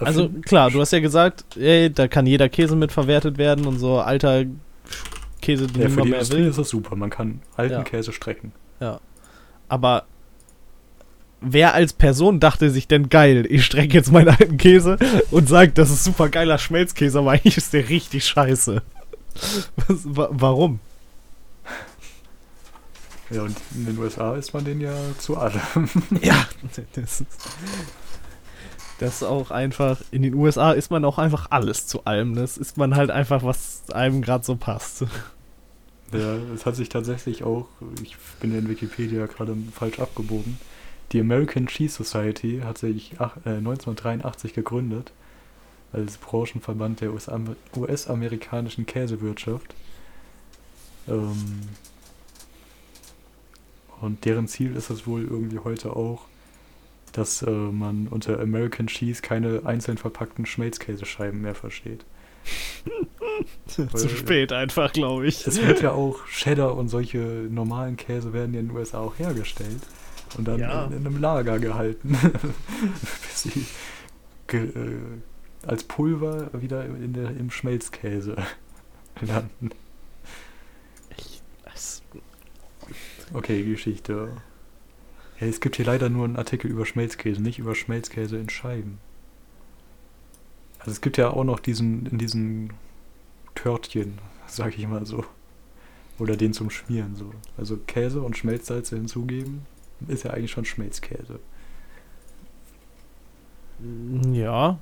Also 0.00 0.24
erfind- 0.24 0.42
klar, 0.46 0.70
du 0.70 0.80
hast 0.80 0.92
ja 0.92 1.00
gesagt, 1.00 1.44
ey, 1.56 1.90
da 1.90 2.08
kann 2.08 2.26
jeder 2.26 2.48
Käse 2.48 2.76
mit 2.76 2.92
verwertet 2.92 3.38
werden 3.38 3.66
und 3.66 3.78
so 3.78 3.98
alter 3.98 4.44
Käse, 5.40 5.66
den 5.66 5.82
ja, 5.82 5.88
für 5.88 6.02
die 6.02 6.08
mehr 6.10 6.18
Industrie 6.20 6.38
will. 6.38 6.46
ist 6.48 6.58
das 6.58 6.68
super. 6.68 6.94
Man 6.96 7.10
kann 7.10 7.40
alten 7.56 7.74
Ja. 7.74 7.82
Käse 7.82 8.12
strecken. 8.12 8.52
Aber 9.68 10.04
wer 11.40 11.72
als 11.74 11.92
Person 11.94 12.38
dachte 12.40 12.70
sich 12.70 12.86
denn 12.88 13.08
geil, 13.08 13.46
ich 13.48 13.64
strecke 13.64 13.94
jetzt 13.94 14.12
meinen 14.12 14.28
alten 14.28 14.56
Käse 14.58 14.98
und 15.30 15.48
sage, 15.48 15.72
das 15.72 15.90
ist 15.90 16.04
super 16.04 16.28
geiler 16.28 16.58
Schmelzkäse, 16.58 17.18
aber 17.18 17.32
eigentlich 17.32 17.56
ist 17.56 17.72
der 17.72 17.88
richtig 17.88 18.24
scheiße. 18.26 18.82
Was, 19.88 19.98
wa 20.04 20.28
warum? 20.30 20.78
Ja, 23.30 23.42
und 23.42 23.56
in 23.74 23.86
den 23.86 23.98
USA 23.98 24.36
ist 24.36 24.52
man 24.52 24.64
den 24.64 24.80
ja 24.80 24.92
zu 25.18 25.38
allem. 25.38 25.58
Ja, 26.20 26.46
das 26.94 27.22
ist, 27.22 27.24
das 29.02 29.16
ist 29.16 29.22
auch 29.24 29.50
einfach, 29.50 30.00
in 30.10 30.22
den 30.22 30.34
USA 30.34 30.72
ist 30.72 30.90
man 30.90 31.04
auch 31.04 31.18
einfach 31.18 31.48
alles 31.50 31.86
zu 31.86 32.04
allem. 32.04 32.34
Das 32.34 32.56
ist 32.56 32.76
man 32.76 32.94
halt 32.94 33.10
einfach, 33.10 33.42
was 33.42 33.82
einem 33.92 34.22
gerade 34.22 34.44
so 34.44 34.56
passt. 34.56 35.04
Ja, 36.12 36.36
es 36.54 36.66
hat 36.66 36.76
sich 36.76 36.88
tatsächlich 36.88 37.42
auch, 37.42 37.68
ich 38.02 38.16
bin 38.40 38.56
in 38.56 38.68
Wikipedia 38.68 39.26
gerade 39.26 39.56
falsch 39.74 39.98
abgebogen, 39.98 40.58
die 41.12 41.20
American 41.20 41.66
Cheese 41.66 42.04
Society 42.04 42.60
hat 42.64 42.78
sich 42.78 43.14
ach, 43.18 43.36
äh, 43.44 43.56
1983 43.56 44.54
gegründet 44.54 45.12
als 45.92 46.16
Branchenverband 46.18 47.00
der 47.00 47.12
US-am- 47.12 47.56
US-amerikanischen 47.76 48.86
Käsewirtschaft. 48.86 49.74
Ähm, 51.08 51.60
und 54.00 54.24
deren 54.24 54.48
Ziel 54.48 54.76
ist 54.76 54.90
es 54.90 55.06
wohl 55.06 55.22
irgendwie 55.22 55.58
heute 55.58 55.96
auch, 55.96 56.26
dass 57.12 57.42
äh, 57.42 57.50
man 57.50 58.08
unter 58.08 58.40
American 58.40 58.86
Cheese 58.86 59.22
keine 59.22 59.62
einzeln 59.64 59.98
verpackten 59.98 60.46
Schmelzkäsescheiben 60.46 61.40
mehr 61.42 61.54
versteht. 61.54 62.04
Zu 63.66 64.08
spät 64.08 64.52
einfach, 64.52 64.92
glaube 64.92 65.26
ich. 65.26 65.46
Es 65.46 65.60
wird 65.64 65.80
ja 65.82 65.92
auch 65.92 66.26
Cheddar 66.26 66.76
und 66.76 66.88
solche 66.88 67.18
normalen 67.18 67.96
Käse 67.96 68.32
werden 68.32 68.52
ja 68.54 68.60
in 68.60 68.68
den 68.68 68.76
USA 68.76 68.98
auch 68.98 69.18
hergestellt 69.18 69.80
und 70.36 70.48
dann 70.48 70.58
Ja. 70.58 70.86
in, 70.86 70.92
in 70.92 71.06
einem 71.06 71.20
Lager 71.20 71.58
gehalten, 71.60 72.18
bis 73.22 73.42
sie 73.42 73.66
ge, 74.48 74.64
äh, 74.64 74.96
als 75.66 75.84
Pulver 75.84 76.50
wieder 76.60 76.84
in 76.86 77.12
der, 77.12 77.30
im 77.30 77.50
Schmelzkäse 77.50 78.36
landen. 79.20 79.70
Das- 81.64 82.02
Okay, 83.32 83.62
Geschichte. 83.62 84.28
Ja, 85.42 85.48
es 85.48 85.60
gibt 85.60 85.74
hier 85.74 85.84
leider 85.84 86.08
nur 86.08 86.24
einen 86.24 86.36
Artikel 86.36 86.70
über 86.70 86.86
Schmelzkäse, 86.86 87.42
nicht 87.42 87.58
über 87.58 87.74
Schmelzkäse 87.74 88.36
in 88.36 88.48
Scheiben. 88.48 88.98
Also 90.78 90.92
es 90.92 91.00
gibt 91.00 91.16
ja 91.16 91.30
auch 91.30 91.42
noch 91.42 91.58
diesen, 91.58 92.06
in 92.06 92.16
diesen 92.16 92.72
Törtchen, 93.56 94.18
sag 94.46 94.78
ich 94.78 94.86
mal 94.86 95.04
so. 95.04 95.24
Oder 96.20 96.36
den 96.36 96.52
zum 96.52 96.70
Schmieren 96.70 97.16
so. 97.16 97.32
Also 97.56 97.76
Käse 97.76 98.22
und 98.22 98.36
Schmelzsalze 98.36 98.94
hinzugeben, 98.94 99.62
ist 100.06 100.22
ja 100.22 100.30
eigentlich 100.30 100.52
schon 100.52 100.64
Schmelzkäse. 100.64 101.40
Ja, 104.30 104.78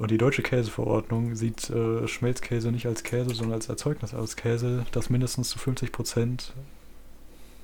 Und 0.00 0.10
die 0.10 0.18
deutsche 0.18 0.42
Käseverordnung 0.42 1.36
sieht 1.36 1.70
äh, 1.70 2.08
Schmelzkäse 2.08 2.72
nicht 2.72 2.86
als 2.86 3.04
Käse, 3.04 3.32
sondern 3.32 3.54
als 3.54 3.68
Erzeugnis 3.68 4.12
aus 4.12 4.34
Käse, 4.34 4.86
das 4.90 5.08
mindestens 5.08 5.50
zu 5.50 5.60
50% 5.60 6.24
äh, 6.24 6.52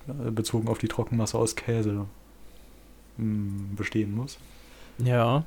bezogen 0.07 0.69
auf 0.69 0.79
die 0.79 0.89
Trockenmasse 0.89 1.39
aus 1.39 1.57
Käse 1.57 2.07
mh, 3.17 3.77
bestehen 3.77 4.15
muss. 4.15 4.39
ja. 4.99 5.45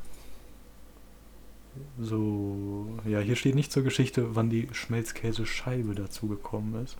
So, 1.99 2.87
ja, 3.05 3.19
hier 3.19 3.35
steht 3.35 3.53
nicht 3.53 3.71
zur 3.71 3.83
Geschichte, 3.83 4.35
wann 4.35 4.49
die 4.49 4.67
Schmelzkäsescheibe 4.71 5.93
dazu 5.95 6.27
gekommen 6.27 6.83
ist. 6.83 6.97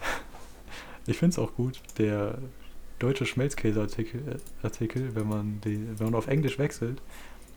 Ich 1.06 1.18
finde 1.18 1.32
es 1.32 1.38
auch 1.38 1.54
gut, 1.54 1.80
der 1.98 2.38
deutsche 2.98 3.26
Schmelzkäseartikel, 3.26 4.20
äh, 4.28 4.64
Artikel, 4.66 5.14
wenn 5.14 5.28
man 5.28 5.60
die, 5.64 5.98
wenn 5.98 6.06
man 6.06 6.14
auf 6.14 6.28
Englisch 6.28 6.58
wechselt, 6.58 7.02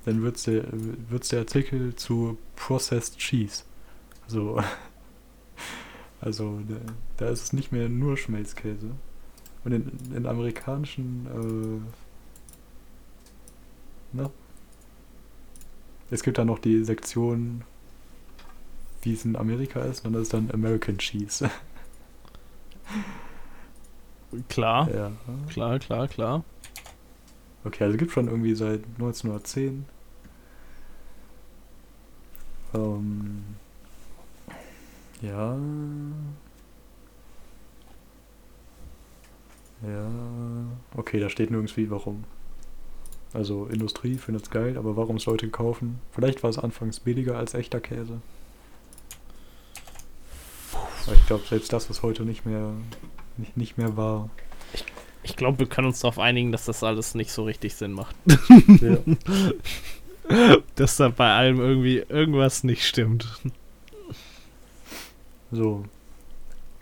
dann 0.05 0.21
wird's 0.23 0.43
der, 0.43 0.65
wird's 0.71 1.29
der 1.29 1.39
Artikel 1.39 1.95
zu 1.95 2.37
Processed 2.55 3.17
Cheese. 3.17 3.63
So. 4.27 4.61
Also, 6.25 6.59
da, 6.67 6.75
da 7.17 7.29
ist 7.29 7.43
es 7.43 7.53
nicht 7.53 7.71
mehr 7.71 7.87
nur 7.87 8.17
Schmelzkäse. 8.17 8.89
Und 9.63 9.71
in, 9.71 9.91
in 10.15 10.25
amerikanischen, 10.25 11.27
äh, 11.27 11.79
na, 14.11 14.31
es 16.09 16.23
gibt 16.23 16.37
dann 16.37 16.47
noch 16.47 16.59
die 16.59 16.83
Sektion, 16.83 17.63
wie 19.03 19.13
es 19.13 19.23
in 19.23 19.35
Amerika 19.35 19.81
ist, 19.81 20.05
und 20.05 20.13
das 20.13 20.23
ist 20.23 20.33
dann 20.33 20.49
American 20.51 20.97
Cheese. 20.97 21.49
Klar, 24.49 24.93
ja. 24.93 25.11
klar, 25.47 25.79
klar, 25.79 26.07
klar. 26.09 26.43
Okay, 27.63 27.85
also 27.85 27.97
gibt 27.97 28.11
schon 28.11 28.27
irgendwie 28.27 28.53
seit 28.53 28.83
1910. 28.97 29.85
Ähm, 32.73 33.43
ja. 35.21 35.57
Ja. 39.81 40.07
Okay, 40.95 41.19
da 41.19 41.29
steht 41.29 41.51
nirgends 41.51 41.77
wie 41.77 41.89
warum. 41.89 42.23
Also 43.33 43.65
Industrie 43.67 44.17
findet 44.17 44.45
es 44.45 44.49
geil, 44.49 44.77
aber 44.77 44.95
warum 44.95 45.17
es 45.17 45.25
Leute 45.25 45.49
kaufen? 45.49 45.99
Vielleicht 46.11 46.41
war 46.41 46.49
es 46.49 46.57
anfangs 46.57 47.01
billiger 47.01 47.37
als 47.37 47.53
echter 47.53 47.81
Käse. 47.81 48.21
Aber 51.05 51.15
ich 51.15 51.25
glaube, 51.27 51.43
selbst 51.47 51.71
das 51.73 51.89
ist 51.89 52.01
heute 52.01 52.23
nicht 52.23 52.45
mehr, 52.45 52.71
nicht, 53.37 53.57
nicht 53.57 53.77
mehr 53.77 53.97
wahr. 53.97 54.29
Ich 55.23 55.35
glaube, 55.35 55.59
wir 55.59 55.65
können 55.67 55.87
uns 55.87 55.99
darauf 55.99 56.17
einigen, 56.19 56.51
dass 56.51 56.65
das 56.65 56.83
alles 56.83 57.15
nicht 57.15 57.31
so 57.31 57.43
richtig 57.43 57.75
Sinn 57.75 57.91
macht. 57.91 58.15
Ja. 58.81 58.97
Dass 60.75 60.97
da 60.97 61.09
bei 61.09 61.35
allem 61.35 61.59
irgendwie 61.59 61.97
irgendwas 61.97 62.63
nicht 62.63 62.83
stimmt. 62.83 63.27
So. 65.55 65.85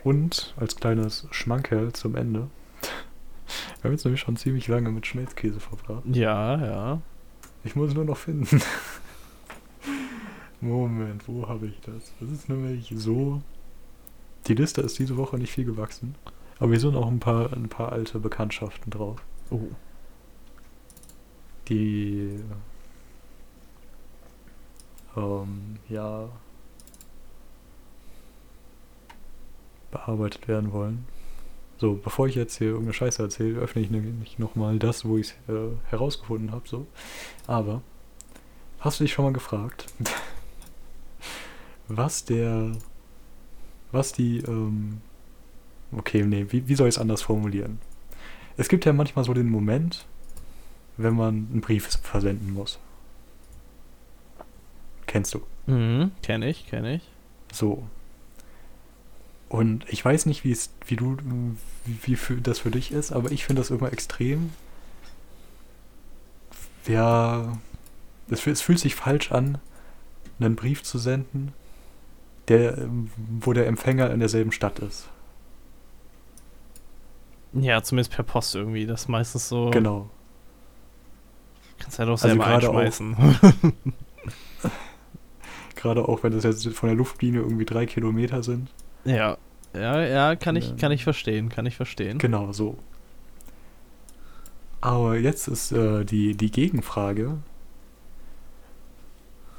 Und 0.02 0.52
als 0.56 0.74
kleines 0.74 1.28
Schmankerl 1.30 1.92
zum 1.92 2.16
Ende. 2.16 2.48
Wir 3.80 3.84
haben 3.84 3.92
jetzt 3.92 4.04
nämlich 4.04 4.20
schon 4.20 4.36
ziemlich 4.36 4.66
lange 4.66 4.90
mit 4.90 5.06
Schmelzkäse 5.06 5.60
verbracht. 5.60 6.02
Ja, 6.06 6.60
ja. 6.64 7.02
Ich 7.62 7.76
muss 7.76 7.94
nur 7.94 8.04
noch 8.04 8.16
finden. 8.16 8.60
Moment, 10.60 11.28
wo 11.28 11.46
habe 11.48 11.66
ich 11.66 11.80
das? 11.82 12.12
Das 12.18 12.30
ist 12.30 12.48
nämlich 12.48 12.92
so. 12.96 13.42
Die 14.48 14.54
Liste 14.54 14.80
ist 14.80 14.98
diese 14.98 15.16
Woche 15.16 15.38
nicht 15.38 15.52
viel 15.52 15.64
gewachsen. 15.64 16.16
Aber 16.58 16.70
hier 16.70 16.80
sind 16.80 16.96
auch 16.96 17.08
ein 17.08 17.20
paar, 17.20 17.52
ein 17.52 17.68
paar 17.68 17.92
alte 17.92 18.18
Bekanntschaften 18.18 18.90
drauf. 18.90 19.22
Oh. 19.50 19.60
Die. 21.68 22.40
Ähm, 25.16 25.76
ja. 25.88 26.28
Bearbeitet 29.94 30.48
werden 30.48 30.72
wollen. 30.72 31.06
So, 31.78 31.94
bevor 31.94 32.26
ich 32.28 32.34
jetzt 32.34 32.58
hier 32.58 32.68
irgendeine 32.68 32.94
Scheiße 32.94 33.22
erzähle, 33.22 33.60
öffne 33.60 33.82
ich 33.82 33.90
nämlich 33.90 34.38
nochmal 34.38 34.78
das, 34.78 35.04
wo 35.04 35.16
ich 35.16 35.34
es 35.48 35.54
äh, 35.54 35.70
herausgefunden 35.88 36.52
habe. 36.52 36.68
So. 36.68 36.86
Aber, 37.46 37.82
hast 38.80 39.00
du 39.00 39.04
dich 39.04 39.12
schon 39.12 39.24
mal 39.24 39.32
gefragt, 39.32 39.86
was 41.88 42.24
der, 42.24 42.72
was 43.92 44.12
die, 44.12 44.38
ähm, 44.38 45.00
okay, 45.92 46.22
nee, 46.22 46.46
wie, 46.50 46.68
wie 46.68 46.74
soll 46.74 46.88
ich 46.88 46.96
es 46.96 47.00
anders 47.00 47.22
formulieren? 47.22 47.78
Es 48.56 48.68
gibt 48.68 48.84
ja 48.84 48.92
manchmal 48.92 49.24
so 49.24 49.34
den 49.34 49.50
Moment, 49.50 50.06
wenn 50.96 51.14
man 51.14 51.48
einen 51.50 51.60
Brief 51.60 51.88
versenden 52.02 52.54
muss. 52.54 52.78
Kennst 55.06 55.34
du? 55.34 55.42
Mhm, 55.66 56.12
kenne 56.22 56.48
ich, 56.48 56.66
kenne 56.66 56.96
ich. 56.96 57.02
So. 57.52 57.84
Und 59.48 59.84
ich 59.88 60.04
weiß 60.04 60.26
nicht, 60.26 60.42
wie 60.44 60.50
es, 60.52 60.70
wie 60.86 60.96
du, 60.96 61.16
wie, 61.84 62.16
für, 62.16 62.36
das 62.36 62.58
für 62.60 62.70
dich 62.70 62.90
ist, 62.92 63.12
aber 63.12 63.30
ich 63.30 63.44
finde 63.44 63.60
das 63.60 63.70
immer 63.70 63.92
extrem. 63.92 64.50
Ja, 66.86 67.56
es, 68.28 68.46
es 68.46 68.60
fühlt 68.62 68.78
sich 68.78 68.94
falsch 68.94 69.32
an, 69.32 69.58
einen 70.40 70.56
Brief 70.56 70.82
zu 70.82 70.98
senden, 70.98 71.52
der, 72.48 72.88
wo 73.40 73.52
der 73.52 73.66
Empfänger 73.66 74.10
in 74.10 74.18
derselben 74.20 74.52
Stadt 74.52 74.80
ist. 74.80 75.08
Ja, 77.52 77.82
zumindest 77.82 78.12
per 78.12 78.24
Post 78.24 78.54
irgendwie. 78.56 78.84
Das 78.86 79.02
ist 79.02 79.08
meistens 79.08 79.48
so. 79.48 79.70
Genau. 79.70 80.10
Kannst 81.78 81.98
halt 82.00 82.08
auch 82.08 82.12
Also 82.14 82.28
selber 82.28 82.44
auch- 82.46 82.48
einschmeißen. 82.50 83.16
Gerade 85.76 86.08
auch 86.08 86.22
wenn 86.22 86.32
das 86.32 86.44
jetzt 86.44 86.66
von 86.68 86.88
der 86.88 86.96
Luftlinie 86.96 87.40
irgendwie 87.42 87.66
drei 87.66 87.86
Kilometer 87.86 88.42
sind. 88.42 88.70
Ja. 89.04 89.36
Ja, 89.74 90.00
ja, 90.02 90.36
kann 90.36 90.54
ich, 90.54 90.76
kann 90.76 90.92
ich 90.92 91.02
verstehen, 91.02 91.48
kann 91.48 91.66
ich 91.66 91.76
verstehen. 91.76 92.18
Genau, 92.18 92.52
so. 92.52 92.78
Aber 94.80 95.16
jetzt 95.16 95.48
ist 95.48 95.72
äh, 95.72 96.04
die, 96.04 96.36
die 96.36 96.50
Gegenfrage. 96.50 97.38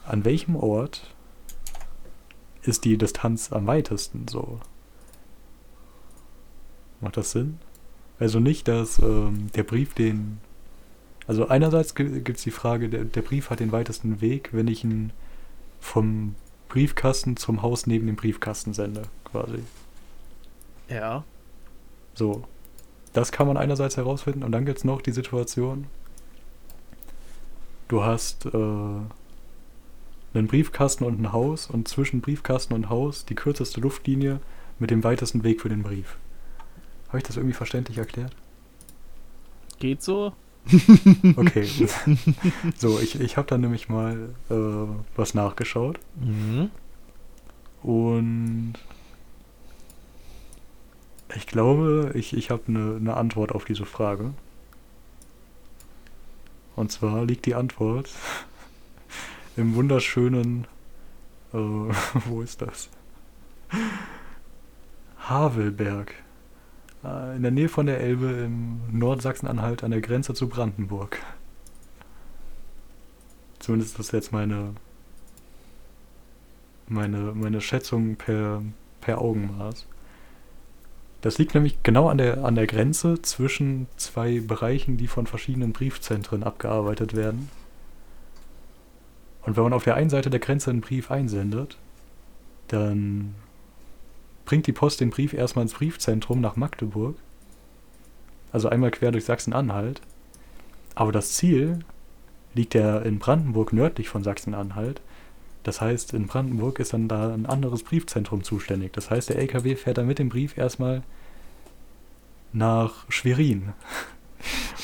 An 0.06 0.24
welchem 0.24 0.56
Ort 0.56 1.14
ist 2.62 2.86
die 2.86 2.98
Distanz 2.98 3.52
am 3.52 3.68
weitesten 3.68 4.28
so? 4.28 4.60
Macht 7.02 7.18
das 7.18 7.32
Sinn? 7.32 7.60
Also 8.20 8.40
nicht, 8.40 8.68
dass 8.68 9.00
ähm, 9.00 9.50
der 9.56 9.64
Brief 9.64 9.94
den... 9.94 10.40
Also 11.28 11.48
einerseits 11.48 11.96
gibt 11.96 12.30
es 12.30 12.44
die 12.44 12.52
Frage, 12.52 12.88
der, 12.88 13.04
der 13.04 13.22
Brief 13.22 13.50
hat 13.50 13.60
den 13.60 13.72
weitesten 13.72 14.22
Weg, 14.22 14.50
wenn 14.54 14.68
ich 14.68 14.84
ihn 14.84 15.12
vom 15.80 16.36
Briefkasten 16.70 17.38
zum 17.38 17.62
Haus 17.62 17.88
neben 17.88 18.08
dem 18.08 18.16
Briefkasten 18.16 18.74
sende, 18.74 19.04
quasi. 19.24 19.60
Ja. 20.90 21.24
So. 22.14 22.44
Das 23.14 23.32
kann 23.32 23.48
man 23.48 23.58
einerseits 23.58 23.98
herausfinden 23.98 24.44
und 24.44 24.52
dann 24.52 24.66
gibt 24.66 24.80
es 24.80 24.84
noch 24.84 25.02
die 25.02 25.14
Situation, 25.14 25.88
du 27.88 28.04
hast 28.04 28.46
äh, 28.46 28.50
einen 28.58 30.48
Briefkasten 30.48 31.06
und 31.06 31.22
ein 31.22 31.32
Haus 31.32 31.68
und 31.70 31.88
zwischen 31.88 32.20
Briefkasten 32.22 32.74
und 32.74 32.90
Haus 32.90 33.26
die 33.26 33.36
kürzeste 33.36 33.80
Luftlinie 33.80 34.40
mit 34.80 34.92
dem 34.92 35.04
weitesten 35.04 35.44
Weg 35.44 35.62
für 35.62 35.70
den 35.70 35.84
Brief. 35.84 36.18
Habe 37.08 37.20
ich 37.20 37.24
das 37.24 37.38
irgendwie 37.38 37.56
verständlich 37.56 37.98
erklärt? 37.98 38.36
Geht 39.80 40.02
so? 40.02 40.34
Okay. 41.38 41.68
so, 42.78 43.00
ich, 43.00 43.20
ich 43.20 43.38
habe 43.38 43.48
dann 43.48 43.62
nämlich 43.62 43.90
mal 43.90 44.30
äh, 44.50 44.56
was 45.16 45.34
nachgeschaut 45.34 46.00
Mhm. 46.20 46.70
und 47.84 48.74
ich 51.36 51.48
glaube, 51.48 52.12
ich, 52.16 52.34
ich 52.36 52.50
habe 52.50 52.64
eine 52.68 53.00
ne 53.00 53.16
Antwort 53.18 53.52
auf 53.52 53.66
diese 53.66 53.86
Frage. 53.86 54.34
Und 56.76 56.92
zwar 56.92 57.26
liegt 57.26 57.46
die 57.46 57.56
Antwort 57.56 58.10
im 59.58 59.76
wunderschönen, 59.76 60.66
äh, 61.54 61.58
wo 61.58 62.42
ist 62.42 62.62
das? 62.62 62.90
Havelberg. 65.20 66.14
Äh, 67.06 67.36
in 67.36 67.42
der 67.42 67.52
Nähe 67.52 67.70
von 67.70 67.86
der 67.86 68.00
Elbe 68.00 68.28
im 68.28 68.80
Nordsachsen-Anhalt 68.92 69.84
an 69.84 69.92
der 69.92 70.02
Grenze 70.02 70.34
zu 70.34 70.48
Brandenburg. 70.50 71.20
Zumindest 73.60 73.92
ist 73.92 74.00
das 74.00 74.12
jetzt 74.12 74.32
meine, 74.32 74.74
meine, 76.88 77.34
meine 77.34 77.62
Schätzung 77.62 78.16
per, 78.16 78.62
per 79.02 79.22
Augenmaß. 79.22 79.88
Das 81.22 81.40
liegt 81.40 81.56
nämlich 81.56 81.82
genau 81.82 82.10
an 82.10 82.20
der, 82.20 82.46
an 82.46 82.54
der 82.54 82.68
Grenze 82.68 83.22
zwischen 83.22 83.88
zwei 83.98 84.42
Bereichen, 84.42 84.98
die 84.98 85.08
von 85.08 85.26
verschiedenen 85.26 85.74
Briefzentren 85.74 86.44
abgearbeitet 86.44 87.16
werden. 87.16 87.50
Und 89.42 89.58
wenn 89.58 89.64
man 89.64 89.74
auf 89.74 89.84
der 89.84 89.96
einen 89.96 90.12
Seite 90.12 90.30
der 90.30 90.40
Grenze 90.40 90.70
einen 90.70 90.82
Brief 90.82 91.10
einsendet, 91.10 91.78
dann 92.68 93.34
bringt 94.46 94.68
die 94.68 94.74
Post 94.74 95.02
den 95.02 95.10
Brief 95.10 95.34
erstmal 95.34 95.64
ins 95.64 95.74
Briefzentrum 95.74 96.40
nach 96.40 96.56
Magdeburg. 96.56 97.16
Also 98.52 98.70
einmal 98.70 98.92
quer 98.92 99.12
durch 99.12 99.26
Sachsen-Anhalt. 99.26 100.02
Aber 100.94 101.12
das 101.12 101.34
Ziel 101.34 101.80
liegt 102.54 102.74
ja 102.74 103.00
in 103.00 103.20
Brandenburg 103.20 103.74
nördlich 103.74 104.08
von 104.08 104.24
Sachsen-Anhalt. 104.24 105.02
Das 105.64 105.82
heißt, 105.82 106.14
in 106.14 106.28
Brandenburg 106.28 106.80
ist 106.80 106.94
dann 106.94 107.08
da 107.08 107.34
ein 107.34 107.48
anderes 107.48 107.84
Briefzentrum 107.84 108.44
zuständig. 108.44 108.94
Das 108.94 109.10
heißt, 109.10 109.30
der 109.30 109.40
LKW 109.40 109.76
fährt 109.76 109.98
dann 109.98 110.08
mit 110.08 110.20
dem 110.20 110.30
Brief 110.30 110.58
erstmal 110.58 111.04
nach 112.54 113.10
Schwerin. 113.10 113.74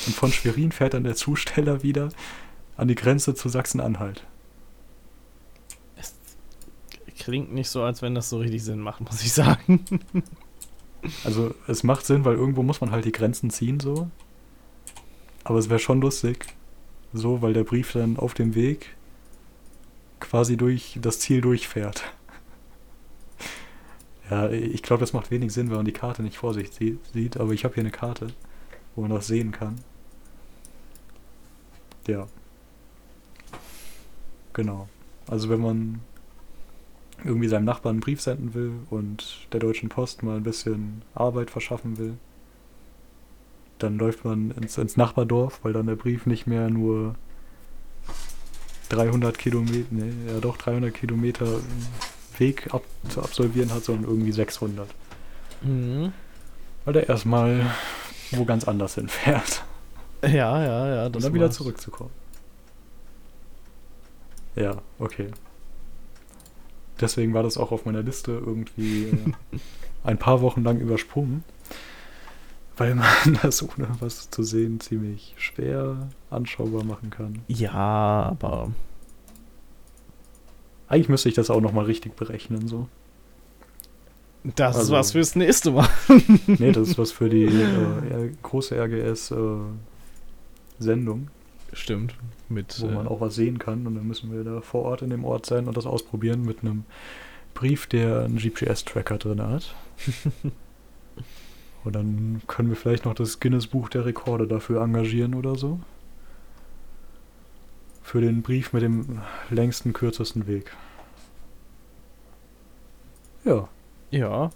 Und 0.06 0.14
von 0.14 0.32
Schwerin 0.32 0.72
fährt 0.72 0.94
dann 0.94 1.04
der 1.04 1.14
Zusteller 1.14 1.82
wieder 1.82 2.10
an 2.76 2.88
die 2.88 2.96
Grenze 2.96 3.34
zu 3.34 3.48
Sachsen-Anhalt. 3.48 4.26
Klingt 7.22 7.52
nicht 7.54 7.68
so, 7.68 7.82
als 7.84 8.02
wenn 8.02 8.16
das 8.16 8.28
so 8.28 8.38
richtig 8.38 8.64
Sinn 8.64 8.80
macht, 8.80 9.00
muss 9.00 9.22
ich 9.22 9.32
sagen. 9.32 9.84
Also 11.24 11.52
es 11.66 11.82
macht 11.82 12.06
Sinn, 12.06 12.24
weil 12.24 12.36
irgendwo 12.36 12.62
muss 12.62 12.80
man 12.80 12.92
halt 12.92 13.04
die 13.04 13.10
Grenzen 13.10 13.50
ziehen 13.50 13.80
so. 13.80 14.08
Aber 15.42 15.58
es 15.58 15.68
wäre 15.68 15.80
schon 15.80 16.00
lustig, 16.00 16.46
so, 17.12 17.42
weil 17.42 17.54
der 17.54 17.64
Brief 17.64 17.90
dann 17.92 18.16
auf 18.18 18.34
dem 18.34 18.54
Weg 18.54 18.94
quasi 20.20 20.56
durch 20.56 20.96
das 21.02 21.18
Ziel 21.18 21.40
durchfährt. 21.40 22.04
Ja, 24.30 24.48
ich 24.48 24.82
glaube, 24.84 25.00
das 25.00 25.12
macht 25.12 25.32
wenig 25.32 25.52
Sinn, 25.52 25.68
wenn 25.70 25.76
man 25.78 25.84
die 25.84 25.92
Karte 25.92 26.22
nicht 26.22 26.38
vor 26.38 26.54
sich 26.54 26.70
sie- 26.70 26.98
sieht, 27.12 27.36
aber 27.36 27.50
ich 27.52 27.64
habe 27.64 27.74
hier 27.74 27.82
eine 27.82 27.90
Karte, 27.90 28.28
wo 28.94 29.02
man 29.02 29.10
das 29.10 29.26
sehen 29.26 29.50
kann. 29.50 29.80
Ja. 32.06 32.28
Genau. 34.52 34.88
Also 35.26 35.48
wenn 35.50 35.60
man 35.60 36.00
irgendwie 37.24 37.48
seinem 37.48 37.64
Nachbarn 37.64 37.94
einen 37.94 38.00
Brief 38.00 38.20
senden 38.20 38.54
will 38.54 38.72
und 38.90 39.46
der 39.52 39.60
Deutschen 39.60 39.88
Post 39.88 40.22
mal 40.22 40.36
ein 40.36 40.42
bisschen 40.42 41.02
Arbeit 41.14 41.50
verschaffen 41.50 41.98
will, 41.98 42.14
dann 43.78 43.98
läuft 43.98 44.24
man 44.24 44.52
ins, 44.52 44.78
ins 44.78 44.96
Nachbardorf, 44.96 45.60
weil 45.62 45.72
dann 45.72 45.86
der 45.86 45.96
Brief 45.96 46.26
nicht 46.26 46.46
mehr 46.46 46.70
nur 46.70 47.14
300 48.90 49.38
Kilometer, 49.38 49.86
nee, 49.90 50.12
ja 50.28 50.40
doch 50.40 50.56
300 50.56 50.92
Kilometer 50.92 51.46
Weg 52.38 52.72
ab, 52.72 52.82
zu 53.08 53.20
absolvieren 53.20 53.72
hat, 53.72 53.84
sondern 53.84 54.10
irgendwie 54.10 54.32
600. 54.32 54.88
Mhm. 55.62 56.12
Weil 56.84 56.94
der 56.94 57.08
erstmal 57.08 57.66
wo 58.32 58.44
ganz 58.44 58.66
anders 58.66 58.94
hinfährt. 58.94 59.64
Ja, 60.22 60.28
ja, 60.62 60.94
ja. 60.94 61.06
Und 61.06 61.22
dann 61.22 61.34
wieder 61.34 61.50
zurückzukommen. 61.50 62.10
Ja, 64.54 64.76
okay. 64.98 65.28
Deswegen 67.02 67.34
war 67.34 67.42
das 67.42 67.58
auch 67.58 67.72
auf 67.72 67.84
meiner 67.84 68.02
Liste 68.02 68.32
irgendwie 68.32 69.04
äh, 69.06 69.32
ein 70.04 70.16
paar 70.18 70.40
Wochen 70.40 70.62
lang 70.62 70.80
übersprungen. 70.80 71.44
Weil 72.78 72.94
man 72.94 73.06
das 73.42 73.62
ohne 73.62 73.88
was 74.00 74.30
zu 74.30 74.42
sehen 74.42 74.80
ziemlich 74.80 75.34
schwer 75.36 76.08
anschaubar 76.30 76.84
machen 76.84 77.10
kann. 77.10 77.40
Ja, 77.48 77.74
aber 78.30 78.70
Eigentlich 80.88 81.08
müsste 81.10 81.28
ich 81.28 81.34
das 81.34 81.50
auch 81.50 81.60
nochmal 81.60 81.84
richtig 81.86 82.14
berechnen, 82.16 82.66
so. 82.68 82.88
Das 84.56 84.76
Also- 84.76 84.92
ist 84.92 84.98
was 84.98 85.12
fürs 85.12 85.36
nächste 85.36 85.70
Mal. 85.70 85.88
Nee, 86.46 86.72
das 86.72 86.88
ist 86.90 86.98
was 86.98 87.12
für 87.12 87.28
die 87.28 87.44
äh, 87.44 88.32
große 88.42 88.74
RGS-Sendung, 88.76 91.28
stimmt. 91.72 92.14
Mit, 92.48 92.80
wo 92.80 92.88
man 92.88 93.06
äh, 93.06 93.08
auch 93.08 93.20
was 93.20 93.34
sehen 93.34 93.58
kann. 93.58 93.86
Und 93.86 93.94
dann 93.94 94.06
müssen 94.06 94.32
wir 94.32 94.44
da 94.44 94.60
vor 94.60 94.82
Ort 94.82 95.02
in 95.02 95.10
dem 95.10 95.24
Ort 95.24 95.46
sein 95.46 95.68
und 95.68 95.76
das 95.76 95.86
ausprobieren 95.86 96.44
mit 96.44 96.60
einem 96.60 96.84
Brief, 97.54 97.86
der 97.86 98.24
einen 98.24 98.38
GPS-Tracker 98.38 99.18
drin 99.18 99.42
hat. 99.42 99.74
und 101.84 101.94
dann 101.94 102.42
können 102.46 102.68
wir 102.68 102.76
vielleicht 102.76 103.04
noch 103.04 103.14
das 103.14 103.40
Guinness-Buch 103.40 103.88
der 103.88 104.04
Rekorde 104.04 104.46
dafür 104.46 104.82
engagieren 104.82 105.34
oder 105.34 105.56
so. 105.56 105.80
Für 108.02 108.20
den 108.20 108.42
Brief 108.42 108.72
mit 108.72 108.82
dem 108.82 109.20
längsten, 109.50 109.92
kürzesten 109.92 110.46
Weg. 110.46 110.72
Ja. 113.44 113.68
Ja. 114.10 114.50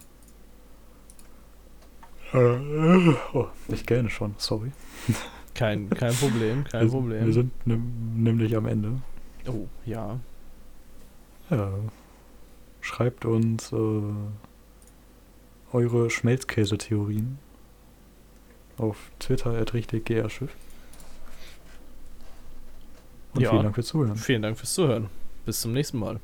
Oh, 2.35 3.47
ich 3.69 3.87
gähne 3.87 4.11
schon, 4.11 4.35
sorry. 4.37 4.73
Kein, 5.57 5.89
kein 5.91 6.13
Problem, 6.15 6.65
kein 6.65 6.83
wir, 6.83 6.91
Problem. 6.91 7.27
Wir 7.27 7.33
sind 7.33 7.51
nämlich 7.67 8.55
am 8.57 8.67
Ende. 8.67 9.01
oh, 9.49 9.67
ja. 9.85 10.21
Ja. 11.51 11.73
Schreibt 12.81 13.25
uns 13.25 13.73
äh, 13.73 14.03
eure 15.73 16.11
Schmelzkäse-Theorien 16.11 17.39
auf 18.77 19.11
Twitter 19.19 19.73
richtig 19.73 20.05
GR-Schiff. 20.05 20.55
Und 23.35 23.41
Ja. 23.41 23.51
vielen 23.51 23.63
Dank 23.65 23.75
fürs 23.75 23.87
Zuhören. 23.87 24.17
Vielen 24.17 24.43
Dank 24.43 24.59
fürs 24.59 24.75
Zuhören. 24.75 25.09
Bis 25.45 25.61
zum 25.61 25.73
nächsten 25.73 25.99
Mal. 25.99 26.21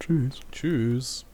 Tschüss. 0.00 0.40
Tschüss. 0.52 1.24